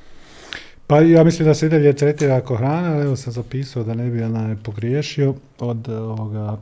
[0.87, 3.93] Pa ja mislim da se i dalje tretira ako hrana, ali evo sam zapisao da
[3.93, 6.57] ne bi ona pogriješio od ovoga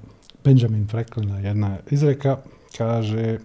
[0.45, 2.38] Benjamin Franklina jedna izreka,
[2.77, 3.39] kaže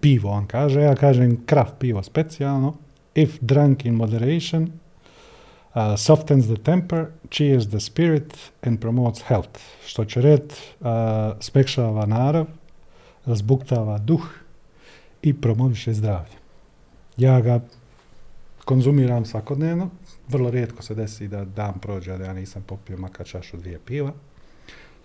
[0.00, 2.74] pivo, on kaže, ja kažem kraft pivo specijalno,
[3.14, 9.60] if drunk in moderation, uh, softens the temper, cheers the spirit and promotes health.
[9.86, 10.86] Što će red, uh,
[11.40, 12.46] spekšava narav,
[13.24, 14.28] razbuktava duh
[15.22, 16.36] i promoviše zdravlje.
[17.16, 17.60] Ja ga
[18.64, 19.90] konzumiram svakodnevno,
[20.28, 24.12] vrlo rijetko se desi da dan prođe da ja nisam popio makar čašu dvije piva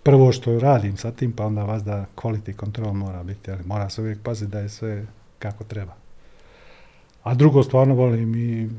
[0.03, 3.89] prvo što radim sa tim, pa onda vas da quality control mora biti, ali mora
[3.89, 5.05] se uvijek paziti da je sve
[5.39, 5.93] kako treba.
[7.23, 8.69] A drugo, stvarno volim i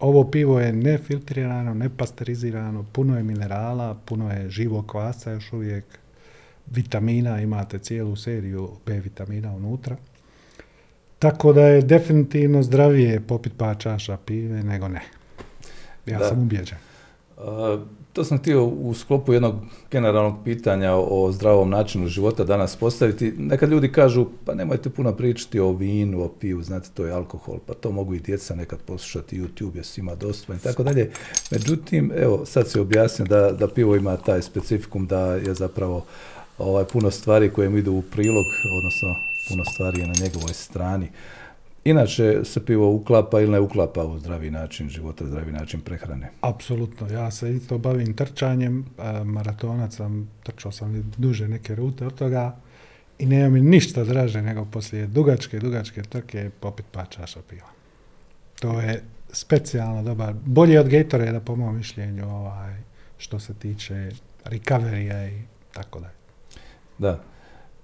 [0.00, 5.84] ovo pivo je nefiltrirano, nepasterizirano, puno je minerala, puno je živog kvasca još uvijek,
[6.66, 9.96] vitamina, imate cijelu seriju B vitamina unutra.
[11.18, 15.02] Tako da je definitivno zdravije popit pa čaša pive nego ne.
[16.06, 16.78] Ja sam ubijeđen.
[18.12, 19.54] To sam htio u sklopu jednog
[19.90, 23.32] generalnog pitanja o zdravom načinu života danas postaviti.
[23.38, 27.58] Nekad ljudi kažu, pa nemojte puno pričati o vinu, o piju, znate, to je alkohol,
[27.66, 31.10] pa to mogu i djeca nekad poslušati, YouTube je svima dostupan i tako dalje.
[31.50, 36.04] Međutim, evo, sad se objasnio da, da pivo ima taj specifikum da je zapravo
[36.58, 38.44] ovaj, puno stvari koje mu idu u prilog,
[38.78, 39.08] odnosno
[39.48, 41.08] puno stvari je na njegovoj strani.
[41.84, 46.30] Inače se pivo uklapa ili ne uklapa u zdravi način života, zdravi način prehrane?
[46.40, 47.08] Apsolutno.
[47.08, 48.84] Ja se isto bavim trčanjem,
[49.24, 52.56] maratonac sam, trčao sam duže neke rute od toga
[53.18, 57.68] i nema mi ništa draže nego poslije dugačke, dugačke trke popit pa čaša piva.
[58.60, 62.76] To je specijalno dobar, bolje od Gatorade po mom mišljenju ovaj,
[63.18, 64.10] što se tiče
[64.44, 65.42] recoverija i
[65.72, 66.14] tako dalje.
[66.98, 67.22] Da,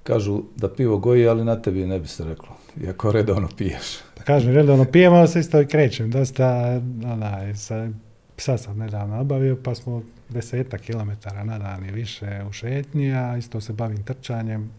[0.02, 3.98] kažu da pivo goji, ali na tebi ne bi se reklo, iako redovno piješ.
[4.16, 6.10] Pa kažem, redovno pijem, ali se isto i krećem.
[6.10, 7.88] Dosta, onaj, sa,
[8.36, 13.36] psa sam nedavno nabavio, pa smo deseta kilometara na dan i više u šetnji, a
[13.36, 14.70] isto se bavim trčanjem,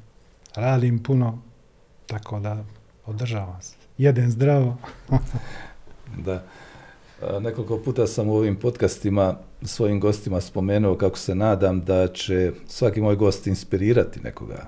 [0.56, 1.42] radim puno,
[2.06, 2.64] tako da
[3.06, 3.76] održavam se.
[3.98, 4.78] Jedem zdravo.
[6.26, 6.44] da.
[7.42, 13.02] Nekoliko puta sam u ovim podcastima svojim gostima spomenuo kako se nadam da će svaki
[13.02, 14.66] moj gost inspirirati nekoga,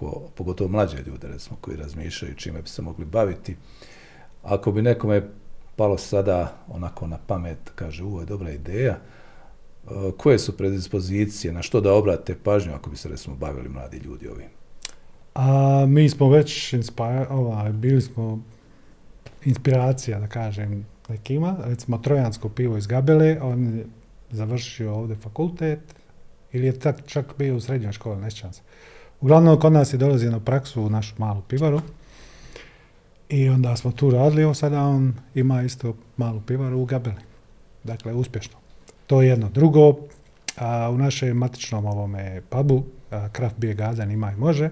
[0.00, 3.56] ko, pogotovo mlađe ljude recimo, koji razmišljaju čime bi se mogli baviti.
[4.42, 5.22] Ako bi nekome
[5.76, 8.98] palo sada onako na pamet, kaže ovo je dobra ideja,
[10.16, 14.28] koje su predispozicije, na što da obrate pažnju ako bi se recimo bavili mladi ljudi
[14.28, 14.48] ovim?
[15.34, 18.42] A mi smo već inspire, ovaj, bili smo
[19.44, 21.56] inspiracija, da kažem, nekima.
[21.64, 23.86] Recimo, trojansko pivo iz Gabele, on je
[24.30, 25.80] završio ovdje fakultet
[26.52, 28.62] ili je tak, čak bio u srednjoj školi, ne se.
[29.20, 31.80] Uglavnom, kod nas je dolazio na praksu u našu malu pivaru
[33.28, 37.20] i onda smo tu radili, evo sada on ima isto malu pivaru u Gabeli.
[37.84, 38.56] Dakle, uspješno.
[39.06, 39.48] To je jedno.
[39.48, 39.96] Drugo,
[40.56, 44.70] a, u našem matičnom ovome pubu, a, Kraft Beer Garden ima i može,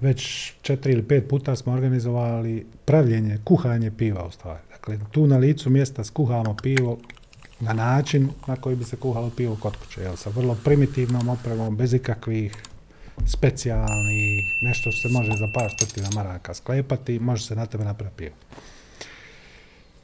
[0.00, 4.60] već četiri ili pet puta smo organizovali pravljenje, kuhanje piva u stvari.
[4.70, 6.98] Dakle, tu na licu mjesta skuhamo pivo
[7.60, 11.76] na način na koji bi se kuhalo pivo kod kuće, jel, sa vrlo primitivnom opremom,
[11.76, 12.56] bez ikakvih
[13.26, 18.16] specijalnih, nešto što se može za par stotina maraka sklepati, može se na tebe napraviti
[18.16, 18.34] pivo.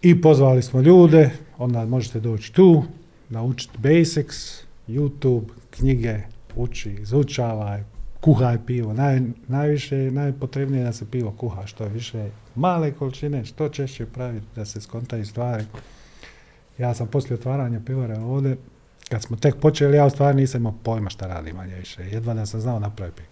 [0.03, 2.85] I pozvali smo ljude, onda možete doći tu,
[3.29, 6.21] naučiti basics, YouTube, knjige,
[6.57, 7.83] uči, izučavaj,
[8.21, 8.92] kuhaj pivo.
[8.92, 14.47] Naj, najviše, najpotrebnije da se pivo kuha što je više male količine, što češće praviti
[14.57, 15.64] da se skontaju stvari.
[16.79, 18.57] Ja sam poslije otvaranja pivara ovdje,
[19.09, 22.03] kad smo tek počeli, ja u stvari nisam imao pojma šta radim manje više.
[22.03, 23.23] Jedva da sam znao napraviti.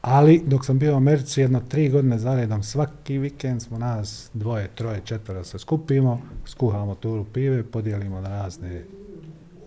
[0.00, 4.68] Ali dok sam bio u Americi jedno tri godine zaredom, svaki vikend smo nas dvoje,
[4.74, 8.84] troje, četvero se skupimo, skuhamo turu pive, podijelimo na razne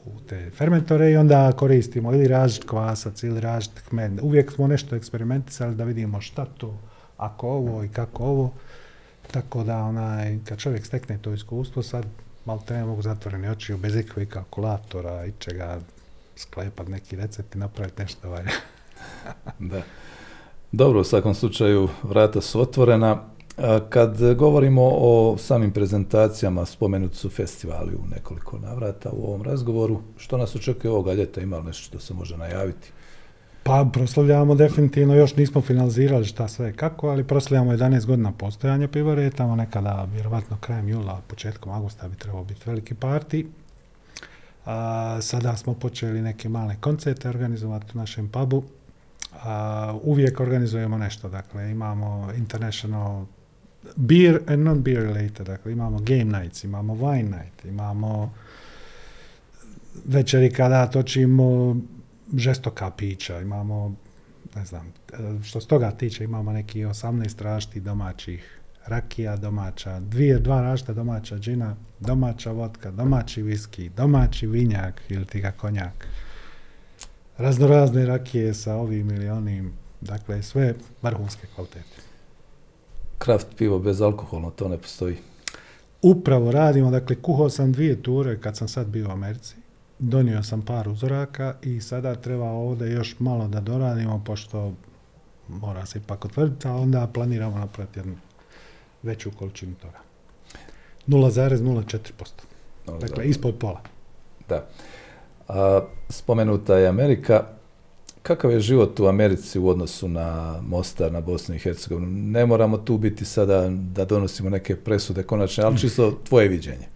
[0.06, 4.20] u te fermentore i onda koristimo ili različit kvasac ili različit kmen.
[4.22, 6.78] Uvijek smo nešto eksperimentisali da vidimo šta to,
[7.18, 8.54] ako ovo i kako ovo.
[9.32, 12.06] Tako da onaj, kad čovjek stekne to iskustvo, sad
[12.46, 15.80] malo te ne mogu zatvoreni oči bez ikakvih kalkulatora i čega
[16.36, 18.52] sklepat neki recept i napraviti nešto valja.
[19.72, 19.82] da.
[20.72, 23.24] Dobro, u svakom slučaju vrata su otvorena.
[23.90, 30.02] Kad govorimo o samim prezentacijama, spomenuti su festivali u nekoliko navrata u ovom razgovoru.
[30.18, 31.42] Što nas očekuje ovoga ljeta?
[31.42, 32.92] Ima li nešto što se može najaviti?
[33.64, 39.30] Pa proslavljamo definitivno, još nismo finalizirali šta sve kako, ali proslavljamo 11 godina postojanja pivare,
[39.30, 43.48] tamo nekada, vjerovatno krajem jula, početkom augusta bi trebao biti veliki parti.
[44.66, 48.64] A, sada smo počeli neke male koncerte organizovati u našem pubu.
[49.44, 53.26] A, uvijek organizujemo nešto, dakle imamo International
[53.96, 58.34] beer and non-beer related, dakle imamo game nights, imamo wine night, imamo
[60.06, 61.76] večeri kada točimo
[62.38, 63.96] žestoka pića, imamo,
[64.56, 64.94] ne znam,
[65.44, 71.38] što s toga tiče, imamo neki 18 rašti domaćih rakija domaća, dvije, dva rašta domaća
[71.38, 76.08] džina, domaća vodka, domaći viski, domaći vinjak ili ti ga konjak.
[77.38, 82.12] Raznorazne rakije sa ovim ili onim, dakle sve vrhunske kvalitete
[83.22, 85.18] kraft pivo bez alkoholno, to ne postoji.
[86.02, 89.56] Upravo radimo, dakle kuhao sam dvije ture kad sam sad bio u Americi.
[90.04, 94.74] Donio sam par uzoraka i sada treba ovdje još malo da doradimo, pošto
[95.48, 98.16] mora se ipak otvrditi, a onda planiramo napraviti jednu
[99.04, 99.98] veću količinu toga.
[101.08, 103.00] 0,04%.
[103.00, 103.82] Dakle, ispod pola.
[104.50, 104.68] Da.
[105.48, 107.44] A, spomenuta je Amerika.
[108.22, 112.08] Kakav je život u Americi u odnosu na Mostar, na Bosnu i Hercegovinu?
[112.12, 116.88] Ne moramo tu biti sada da donosimo neke presude konačne, ali čisto tvoje viđenje.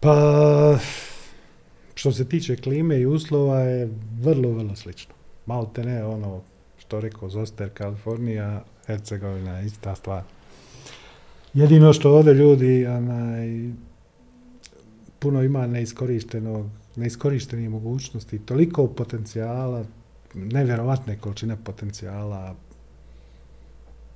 [0.00, 0.78] Pa,
[1.98, 3.88] što se tiče klime i uslova je
[4.20, 5.14] vrlo, vrlo slično.
[5.46, 6.42] Malo te ne ono
[6.78, 10.22] što rekao Zoster, Kalifornija, Hercegovina, ista stvar.
[11.54, 13.70] Jedino što ovdje ljudi onaj,
[15.18, 19.84] puno ima neiskorištenog neiskorištenih mogućnosti, toliko potencijala,
[20.34, 22.54] nevjerovatne količine potencijala,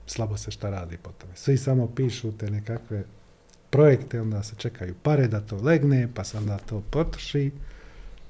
[0.06, 1.32] slabo se šta radi po tome.
[1.36, 3.04] Svi samo pišu te nekakve
[3.70, 7.50] projekte, onda se čekaju pare da to legne, pa se onda to potroši.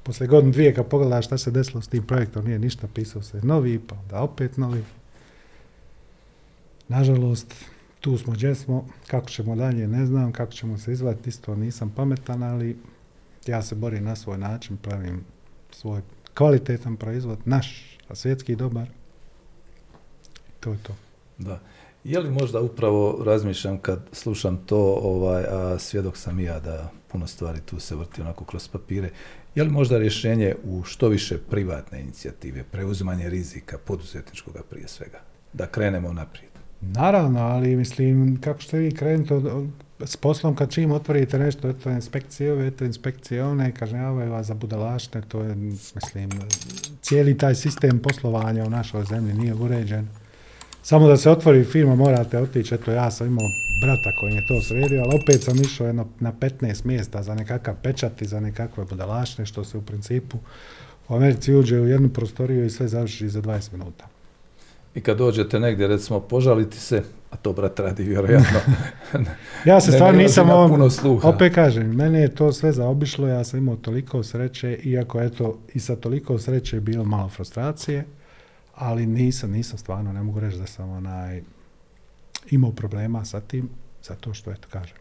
[0.02, 3.40] Poslije godinu dvije kad pogledaš šta se desilo s tim projektom, nije ništa, pisao se
[3.42, 4.84] novi, pa onda opet novi.
[6.88, 7.54] Nažalost,
[8.00, 11.92] tu smo gdje smo, kako ćemo dalje ne znam, kako ćemo se izvati, isto nisam
[11.96, 12.78] pametan, ali
[13.46, 15.24] ja se borim na svoj način, pravim
[15.70, 16.00] svoj
[16.34, 18.88] kvalitetan proizvod, naš, a svjetski dobar.
[20.60, 20.94] To je to.
[21.38, 21.60] Da.
[22.04, 26.90] Je li možda upravo razmišljam kad slušam to, ovaj, a svjedok sam i ja da
[27.08, 29.10] puno stvari tu se vrti onako kroz papire,
[29.54, 35.20] je li možda rješenje u što više privatne inicijative, preuzimanje rizika, poduzetničkoga prije svega,
[35.52, 36.52] da krenemo naprijed?
[36.80, 39.34] Naravno, ali mislim, kako ste vi krenuti
[40.00, 44.54] s poslom kad čim otvorite nešto, eto inspekcije ove, eto inspekcije one, kažnjavaju vas za
[44.54, 46.30] budalašne, to je, mislim,
[47.00, 50.08] cijeli taj sistem poslovanja u našoj zemlji nije uređen.
[50.82, 53.48] Samo da se otvori firma morate otići, eto ja sam imao
[53.82, 57.74] brata koji je to sredio, ali opet sam išao jedno na 15 mjesta za nekakav
[57.82, 60.38] pečat i za nekakve budalašne, što se u principu
[61.08, 64.06] u Americi uđe u jednu prostoriju i sve završi za 20 minuta.
[64.94, 68.58] I kad dođete negdje, recimo, požaliti se, a to brat radi vjerojatno.
[69.70, 71.28] ja se stvarno nisam on, puno sluha.
[71.28, 75.80] opet kažem, mene je to sve zaobišlo, ja sam imao toliko sreće, iako eto i
[75.80, 78.04] sa toliko sreće je bilo malo frustracije,
[78.74, 81.42] ali nisam, nisam stvarno, ne mogu reći da sam onaj,
[82.50, 83.68] imao problema sa tim,
[84.02, 84.96] zato što eto kažem.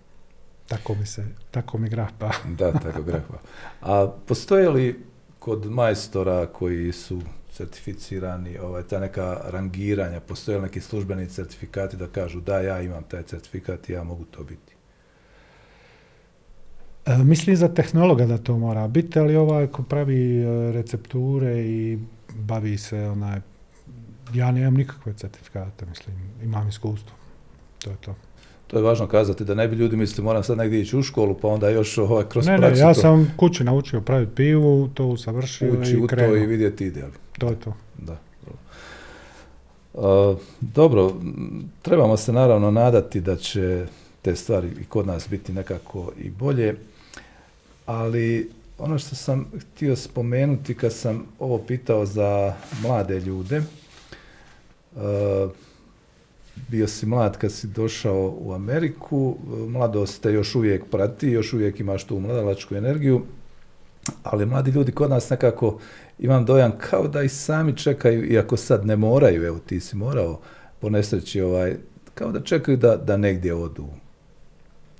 [0.67, 2.31] Tako mi se, tako mi grapa.
[2.59, 3.39] da, tako grapa.
[3.81, 5.05] A postoje li
[5.39, 7.21] kod majstora koji su
[7.51, 13.03] certificirani, ovaj, ta neka rangiranja, postoje li neki službeni certifikati da kažu da ja imam
[13.03, 14.73] taj certifikat i ja mogu to biti?
[17.05, 21.99] E, mislim za tehnologa da to mora biti, ali ovaj ko pravi e, recepture i
[22.35, 23.39] bavi se onaj,
[24.33, 27.20] ja nemam nikakve certifikate, mislim, imam iskustvo.
[27.83, 28.15] To je to.
[28.67, 31.33] To je važno kazati da ne bi ljudi mislili moram sad negdje ići u školu
[31.41, 32.81] pa onda još ovaj, kroz ne, praksu.
[32.81, 36.85] Ne, ja sam kući naučio praviti pivu, to usavršio Uči i u to i vidjeti
[36.85, 37.03] ide.
[37.39, 37.73] To je to.
[37.97, 38.17] Da.
[39.93, 41.13] Uh, dobro,
[41.81, 43.85] trebamo se naravno nadati da će
[44.21, 46.75] te stvari i kod nas biti nekako i bolje,
[47.85, 53.61] ali ono što sam htio spomenuti kad sam ovo pitao za mlade ljude,
[54.95, 55.01] uh,
[56.67, 59.37] bio si mlad kad si došao u Ameriku,
[59.67, 63.21] mladost te još uvijek prati, još uvijek imaš tu mladalačku energiju,
[64.23, 65.79] ali mladi ljudi kod nas nekako
[66.19, 70.39] imam dojam kao da i sami čekaju, iako sad ne moraju, evo ti si morao
[70.79, 71.75] po nesreći, ovaj,
[72.13, 73.87] kao da čekaju da, da negdje odu.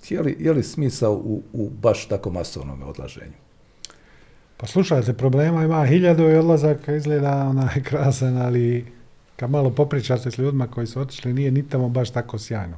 [0.10, 3.34] Je li, je li smisao u, u baš tako masovnom odlaženju?
[4.58, 8.86] Pa slušajte, problema ima hiljadu i odlazaka izgleda onaj krasan, ali
[9.42, 12.78] kad malo popričate s ljudima koji su otišli, nije ni tamo baš tako sjajno.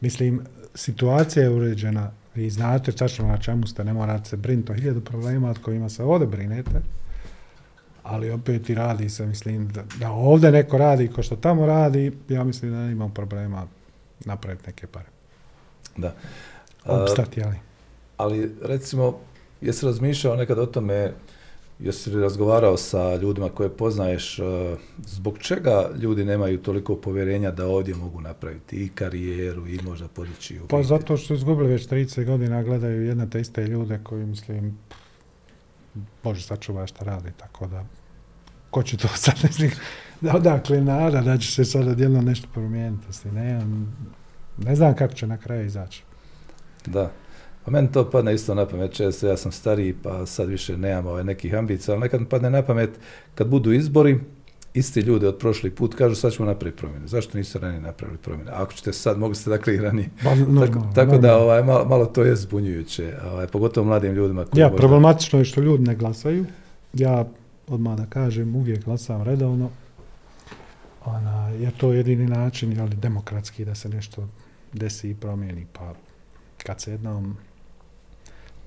[0.00, 0.40] Mislim,
[0.74, 5.00] situacija je uređena, vi znate tačno na čemu ste, ne morate se brinuti o hiljadu
[5.00, 6.80] problema od kojima se ovdje brinete,
[8.02, 12.12] ali opet i radi se, mislim, da, da ovdje neko radi ko što tamo radi,
[12.28, 13.66] ja mislim da imam problema
[14.24, 15.08] napraviti neke pare.
[15.96, 16.14] Da.
[16.84, 17.56] Opstati, ali.
[18.16, 19.18] Ali, recimo,
[19.60, 21.12] jesi razmišljao nekad o tome,
[21.80, 24.40] jesi li razgovarao sa ljudima koje poznaješ,
[25.06, 30.60] zbog čega ljudi nemaju toliko povjerenja da ovdje mogu napraviti i karijeru i možda podići
[30.68, 34.78] Pa zato što su izgubili već 30 godina, gledaju jedne te iste ljude koji, mislim,
[36.22, 37.84] Bože sačuva šta radi, tako da
[38.70, 39.34] ko će to sad,
[40.34, 43.66] odakle nada da će se sad odjedno nešto promijeniti, ne,
[44.58, 46.02] ne znam kako će na kraju izaći.
[46.86, 47.10] Da.
[47.68, 51.06] Pa meni to padne isto na pamet često, ja sam stariji pa sad više nemam
[51.06, 52.90] ovaj nekih ambicija, ali nekad mi padne na pamet
[53.34, 54.20] kad budu izbori,
[54.74, 57.06] isti ljudi od prošli put kažu sad ćemo napraviti promjene.
[57.06, 58.50] Zašto niste ranije napravili promjene?
[58.50, 60.08] Ako ćete sad, mogli ste dakle i ranije.
[60.94, 64.44] tako, da ovaj, malo, malo, to je zbunjujuće, ovaj, pogotovo mladim ljudima.
[64.44, 66.44] Koji ja, problematično je što ljudi ne glasaju.
[66.92, 67.24] Ja
[67.66, 69.70] odmah da kažem, uvijek glasam redovno.
[71.04, 74.28] Ona, je to jedini način, ali demokratski da se nešto
[74.72, 75.66] desi i promijeni.
[75.72, 75.94] Pa
[76.62, 77.36] kad se jednom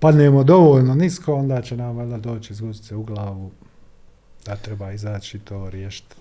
[0.01, 3.51] padnemo dovoljno nisko, onda će nam valjda doći izgusiti u glavu
[4.45, 6.15] da treba izaći to riješiti.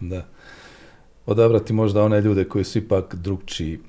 [0.00, 0.24] Da.
[1.26, 3.80] Odabrati možda one ljude koji su ipak drugčiji.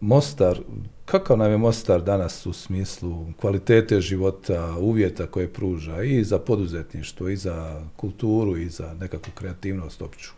[0.00, 0.60] Mostar,
[1.04, 7.28] kakav nam je Mostar danas u smislu kvalitete života, uvjeta koje pruža i za poduzetništvo,
[7.28, 10.30] i za kulturu, i za nekakvu kreativnost opću?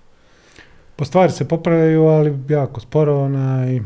[0.96, 3.80] Po stvari se popravljaju, ali jako sporo, onaj,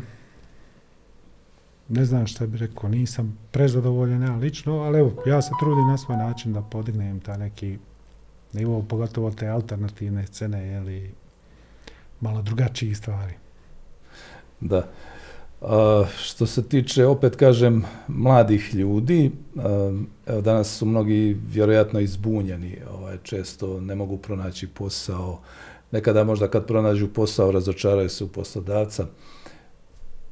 [1.93, 5.99] ne znam šta bih rekao, nisam prezadovoljan ja lično, ali evo, ja se trudim na
[5.99, 7.79] svoj način da podignem ta neki
[8.53, 11.15] nivo, pogotovo te alternativne scene, jeli,
[12.21, 13.35] malo drugačijih stvari.
[14.61, 14.89] Da.
[15.61, 19.31] A, što se tiče, opet kažem, mladih ljudi,
[20.27, 25.41] evo danas su mnogi vjerojatno izbunjeni, ovaj, često ne mogu pronaći posao,
[25.91, 29.07] nekada možda kad pronađu posao razočaraju se u poslodavca.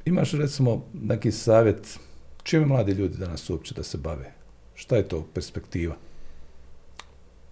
[0.05, 1.99] Imaš recimo neki savjet
[2.43, 4.31] čime mladi ljudi danas uopće da se bave?
[4.75, 5.95] Šta je to perspektiva?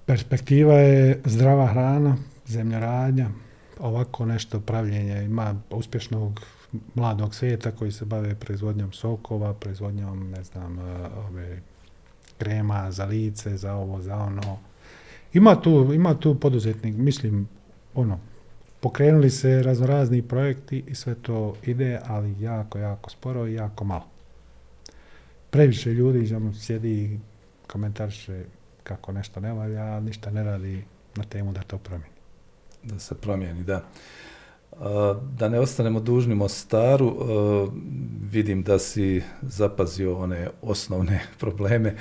[0.06, 3.30] Perspektiva je zdrava hrana, zemljoradnja,
[3.80, 5.24] ovako nešto pravljenje.
[5.24, 6.39] Ima uspješnog
[6.95, 11.62] mladog svijeta koji se bave proizvodnjom sokova, proizvodnjom, ne znam, e, ove
[12.38, 14.58] krema za lice, za ovo, za ono.
[15.34, 17.47] Ima tu, ima tu poduzetnik, mislim,
[17.95, 18.20] ono,
[18.80, 24.05] pokrenuli se raznorazni projekti i sve to ide, ali jako, jako sporo i jako malo.
[25.49, 27.19] Previše ljudi sjedi i
[27.67, 28.43] komentariše
[28.84, 30.84] kako nešto ne valja, ništa ne radi
[31.15, 32.15] na temu da to promijeni.
[32.84, 33.84] Da se promijeni, da.
[35.38, 37.15] Da ne ostanemo dužni Mostaru,
[38.32, 41.95] vidim da si zapazio one osnovne probleme,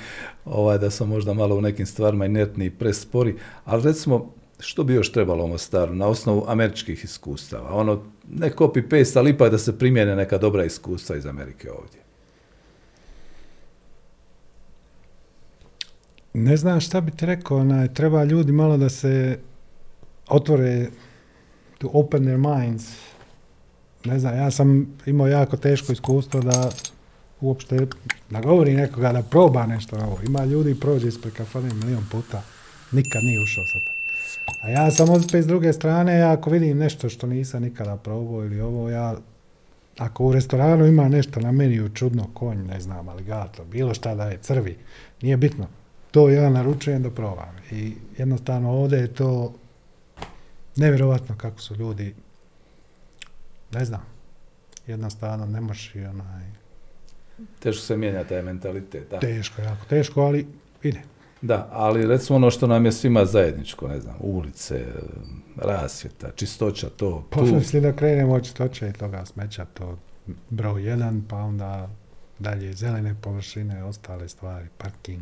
[0.45, 4.93] ovaj, da sam možda malo u nekim stvarima inertni i prespori, ali recimo, što bi
[4.93, 7.73] još trebalo Mostaru na osnovu američkih iskustava?
[7.73, 11.99] Ono, ne copy-paste, ali ipak da se primjene neka dobra iskustva iz Amerike ovdje.
[16.33, 19.39] Ne znam šta bi ti rekao, onaj, treba ljudi malo da se
[20.27, 20.87] otvore
[21.77, 22.83] to open their minds.
[24.05, 26.69] Ne znam, ja sam imao jako teško iskustvo da
[27.41, 27.87] uopšte
[28.29, 30.19] nagovori nekoga da proba nešto novo.
[30.27, 32.41] Ima ljudi prođe ispred kafane milion puta,
[32.91, 33.98] nikad nije ušao sad.
[34.61, 38.61] A ja sam opet s druge strane, ako vidim nešto što nisam nikada probao ili
[38.61, 39.15] ovo, ja
[39.99, 44.25] ako u restoranu ima nešto na meniju čudno, konj, ne znam, aligator, bilo šta da
[44.25, 44.77] je, crvi,
[45.21, 45.67] nije bitno.
[46.11, 47.55] To ja naručujem da probam.
[47.71, 49.53] I jednostavno ovdje je to
[50.75, 52.15] nevjerovatno kako su ljudi,
[53.71, 54.05] ne znam,
[54.87, 56.43] jednostavno ne možeš i onaj...
[57.59, 59.19] Teško se mijenja taj mentalitet, da.
[59.19, 60.47] Teško, jako teško, ali
[60.83, 61.01] ide.
[61.41, 64.85] Da, ali recimo ono što nam je svima zajedničko, ne znam, ulice,
[65.55, 67.27] rasvjeta, čistoća, to...
[67.29, 69.97] Poslije da krenemo od čistoće i toga smeća, to
[70.49, 71.89] broj jedan, pa onda
[72.39, 75.21] dalje zelene površine, ostale stvari, parking,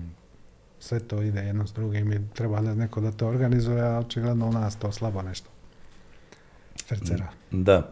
[0.80, 4.48] sve to ide jedno s drugim i treba da neko da to organizuje, a očigledno
[4.48, 5.50] u nas to slabo nešto.
[6.88, 7.28] Fercera.
[7.52, 7.90] Da.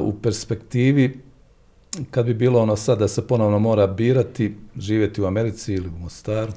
[0.00, 1.20] u perspektivi,
[2.10, 5.98] kad bi bilo ono sad da se ponovno mora birati, živjeti u Americi ili u
[5.98, 6.52] Mostaru?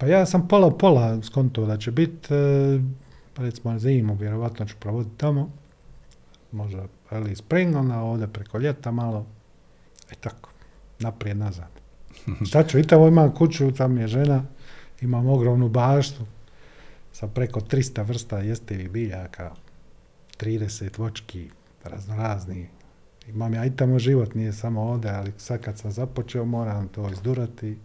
[0.00, 2.80] Pa ja sam pola pola skonto da će biti, e,
[3.36, 5.50] recimo zimu, vjerovatno ću provoditi tamo,
[6.52, 9.26] možda early spring, onda ovdje preko ljeta malo,
[10.12, 10.50] i tako,
[10.98, 11.68] naprijed, nazad.
[12.48, 14.44] Šta ću, i tamo imam kuću, tam je žena,
[15.00, 16.22] imam ogromnu baštu
[17.12, 19.54] sa preko 300 vrsta jestivih biljaka,
[20.38, 21.50] 30 vočki,
[21.84, 22.68] raznorazni.
[23.28, 27.10] Imam ja i tamo život, nije samo ovdje, ali sad kad sam započeo moram to
[27.10, 27.76] izdurati,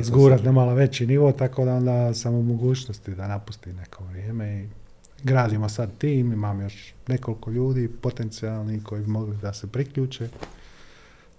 [0.00, 4.62] izgurat na malo veći nivo, tako da onda sam u mogućnosti da napustim neko vrijeme
[4.62, 4.68] i
[5.22, 10.28] gradimo sad tim, imam još nekoliko ljudi potencijalni koji bi mogli da se priključe.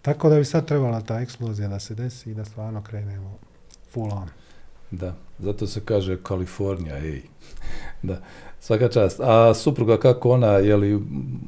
[0.01, 3.37] Tako da bi sad trebala ta eksplozija da se desi i da stvarno krenemo
[3.91, 4.27] full on.
[4.91, 7.21] Da, zato se kaže Kalifornija, ej.
[8.01, 8.21] Da,
[8.59, 9.19] svaka čast.
[9.19, 10.99] A supruga kako ona, je li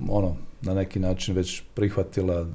[0.09, 2.45] ono, na neki način već prihvatila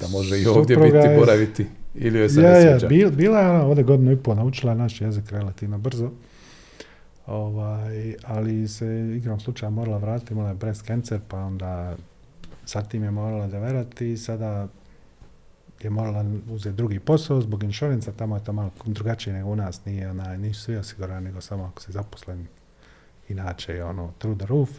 [0.00, 1.66] da može i ovdje biti, je, boraviti?
[1.94, 5.00] Ili joj se ja, ne Ja, bila je ona ovdje godinu i pol, naučila naš
[5.00, 6.10] jezik relativno brzo.
[7.26, 11.96] Ovaj, ali se igrom slučaja morala vratiti, imala je breast cancer, pa onda
[12.64, 14.68] sad tim je morala da verati i sada
[15.82, 19.84] je morala uzeti drugi posao zbog inšorenca, tamo je to malo drugačije nego u nas,
[19.84, 22.46] nije, ona, nisu svi osigurani, nego samo ako se zaposlen,
[23.28, 24.70] inače je ono through the roof.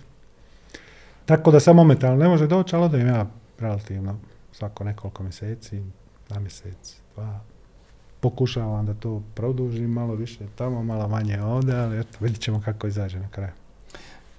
[1.25, 3.27] Tako da samo momentalno ne može doći, ali da im ja
[3.59, 4.19] relativno
[4.51, 5.81] svako nekoliko mjeseci,
[6.29, 7.39] na mjesec, dva,
[8.19, 12.87] pokušavam da to produžim malo više tamo, malo manje ovdje, ali eto, vidit ćemo kako
[12.87, 13.51] izađe na kraju.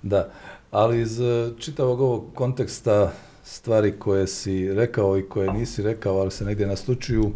[0.03, 0.29] Da,
[0.70, 3.12] ali iz eh, čitavog ovog konteksta
[3.45, 7.33] stvari koje si rekao i koje nisi rekao, ali se negdje naslučuju.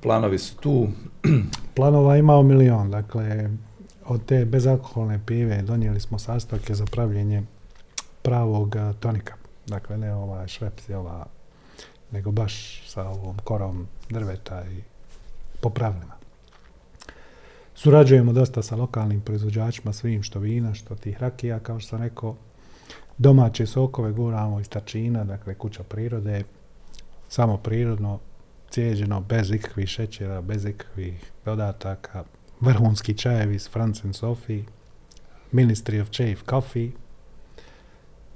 [0.00, 0.88] Planovi su tu.
[1.76, 3.50] Planova imao milion, dakle,
[4.04, 7.42] od te bezalkoholne pive donijeli smo sastojke za pravljenje
[8.22, 9.34] pravog tonika.
[9.66, 11.26] Dakle, ne ova šveps ova,
[12.10, 14.82] nego baš sa ovom korom drveta i
[15.60, 16.14] po pravilima.
[17.74, 22.36] Surađujemo dosta sa lokalnim proizvođačima, svim što vina, što tih rakija, kao što sam rekao,
[23.18, 26.44] domaće sokove guramo iz tačina, dakle kuća prirode,
[27.28, 28.18] samo prirodno,
[28.70, 32.24] cijeđeno, bez ikakvih šećera, bez ikakvih dodataka,
[32.60, 34.64] vrhunski čajevi s France and Sophie,
[35.52, 36.90] Ministry of Chafe Coffee,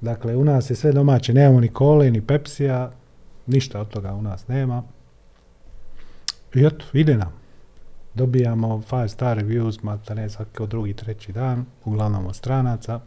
[0.01, 2.91] Dakle, u nas je sve domaće, nemamo ni kole, ni pepsija,
[3.47, 4.83] ništa od toga u nas nema.
[6.55, 7.31] I eto, ide nam.
[8.13, 12.99] Dobijamo five star reviews, mata ne svaki drugi, treći dan, uglavnom od stranaca.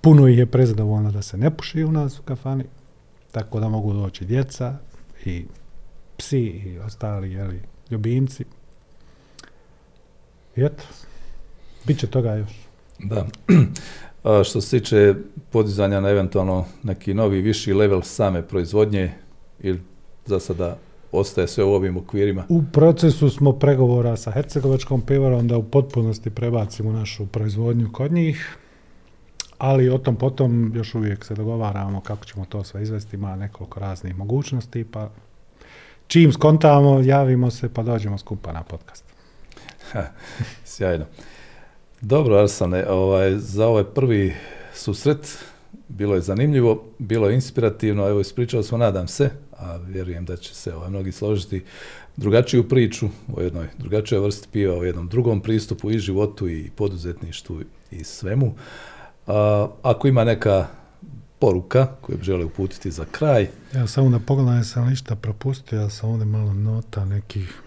[0.00, 2.64] Puno ih je prezadovoljno da se ne puši u nas u kafani,
[3.30, 4.76] tako da mogu doći djeca
[5.24, 5.44] i
[6.16, 8.44] psi i ostali jeli, ljubimci.
[10.56, 10.84] I eto,
[11.84, 12.52] bit će toga još.
[12.98, 13.26] Da.
[14.24, 15.14] A što se tiče
[15.50, 19.12] podizanja na eventualno neki novi viši level same proizvodnje
[19.60, 19.80] ili
[20.26, 20.76] za sada
[21.12, 22.44] ostaje sve u ovim okvirima?
[22.48, 28.56] U procesu smo pregovora sa Hercegovačkom pivarom da u potpunosti prebacimo našu proizvodnju kod njih,
[29.58, 33.80] ali o tom potom još uvijek se dogovaramo kako ćemo to sve izvesti, ima nekoliko
[33.80, 35.10] raznih mogućnosti, pa
[36.06, 39.04] čim skontamo, javimo se pa dođemo skupa na podcast.
[40.64, 41.04] sjajno.
[42.00, 44.34] Dobro, Arsane, ovaj, za ovaj prvi
[44.74, 45.38] susret
[45.88, 49.30] bilo je zanimljivo, bilo je inspirativno, evo ispričao smo, nadam se,
[49.62, 51.64] a vjerujem da će se ovaj, mnogi složiti
[52.16, 57.60] drugačiju priču o jednoj drugačijoj vrsti piva, o jednom drugom pristupu i životu i poduzetništvu
[57.90, 58.54] i svemu.
[59.26, 60.66] A, ako ima neka
[61.38, 63.48] poruka koju bi žele uputiti za kraj.
[63.74, 67.62] Ja samo da pogledam, sam ništa propustio, ja sam ovdje malo nota nekih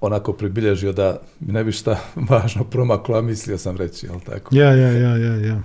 [0.00, 2.00] onako pribilježio da mi ne bi šta
[2.30, 4.56] važno promaklo, a mislio sam reći, jel tako?
[4.56, 5.62] Ja, ja, ja, ja, ja.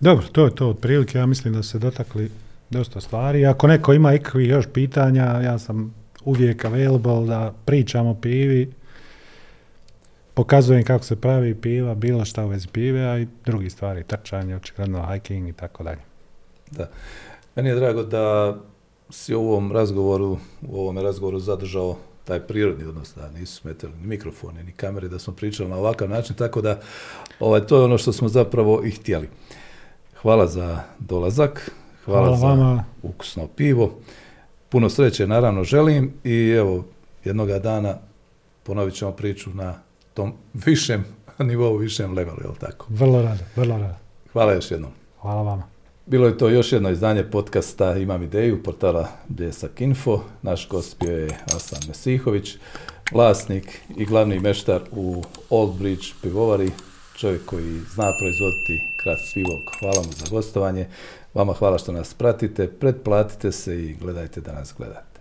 [0.00, 2.30] Dobro, to je to otprilike, ja mislim da se dotakli
[2.70, 3.46] dosta stvari.
[3.46, 5.94] Ako neko ima ikakvih još pitanja, ja sam
[6.24, 8.72] uvijek available da pričam o pivi,
[10.34, 14.56] pokazujem kako se pravi piva, bilo šta u vezi pive, a i drugi stvari, trčanje,
[14.56, 16.00] očigledno hiking i tako dalje.
[16.70, 16.90] Da.
[17.56, 18.56] Meni je drago da
[19.10, 24.06] si u ovom razgovoru, u ovome razgovoru zadržao taj prirodni odnos, da nisu smetali ni
[24.06, 26.80] mikrofone, ni kamere, da smo pričali na ovakav način, tako da
[27.40, 29.28] ovaj, to je ono što smo zapravo i htjeli.
[30.22, 31.70] Hvala za dolazak,
[32.04, 32.84] hvala, za vama.
[33.02, 33.98] ukusno pivo,
[34.68, 36.84] puno sreće naravno želim i evo
[37.24, 37.94] jednoga dana
[38.62, 39.74] ponovit ćemo priču na
[40.14, 41.04] tom višem
[41.38, 42.86] nivou, višem levelu, jel tako?
[42.88, 43.94] Vrlo rado, vrlo rado.
[44.32, 44.90] Hvala još jednom.
[45.20, 45.62] Hvala vama.
[46.06, 50.20] Bilo je to još jedno izdanje podcasta Imam ideju, portala Bljesak Info.
[50.42, 52.56] Naš gost bio je Asan Mesihović,
[53.12, 56.70] vlasnik i glavni meštar u Old Bridge pivovari,
[57.16, 59.60] čovjek koji zna proizvoditi krat pivo.
[59.80, 60.86] Hvala mu za gostovanje.
[61.34, 65.20] Vama hvala što nas pratite, pretplatite se i gledajte da nas gledate.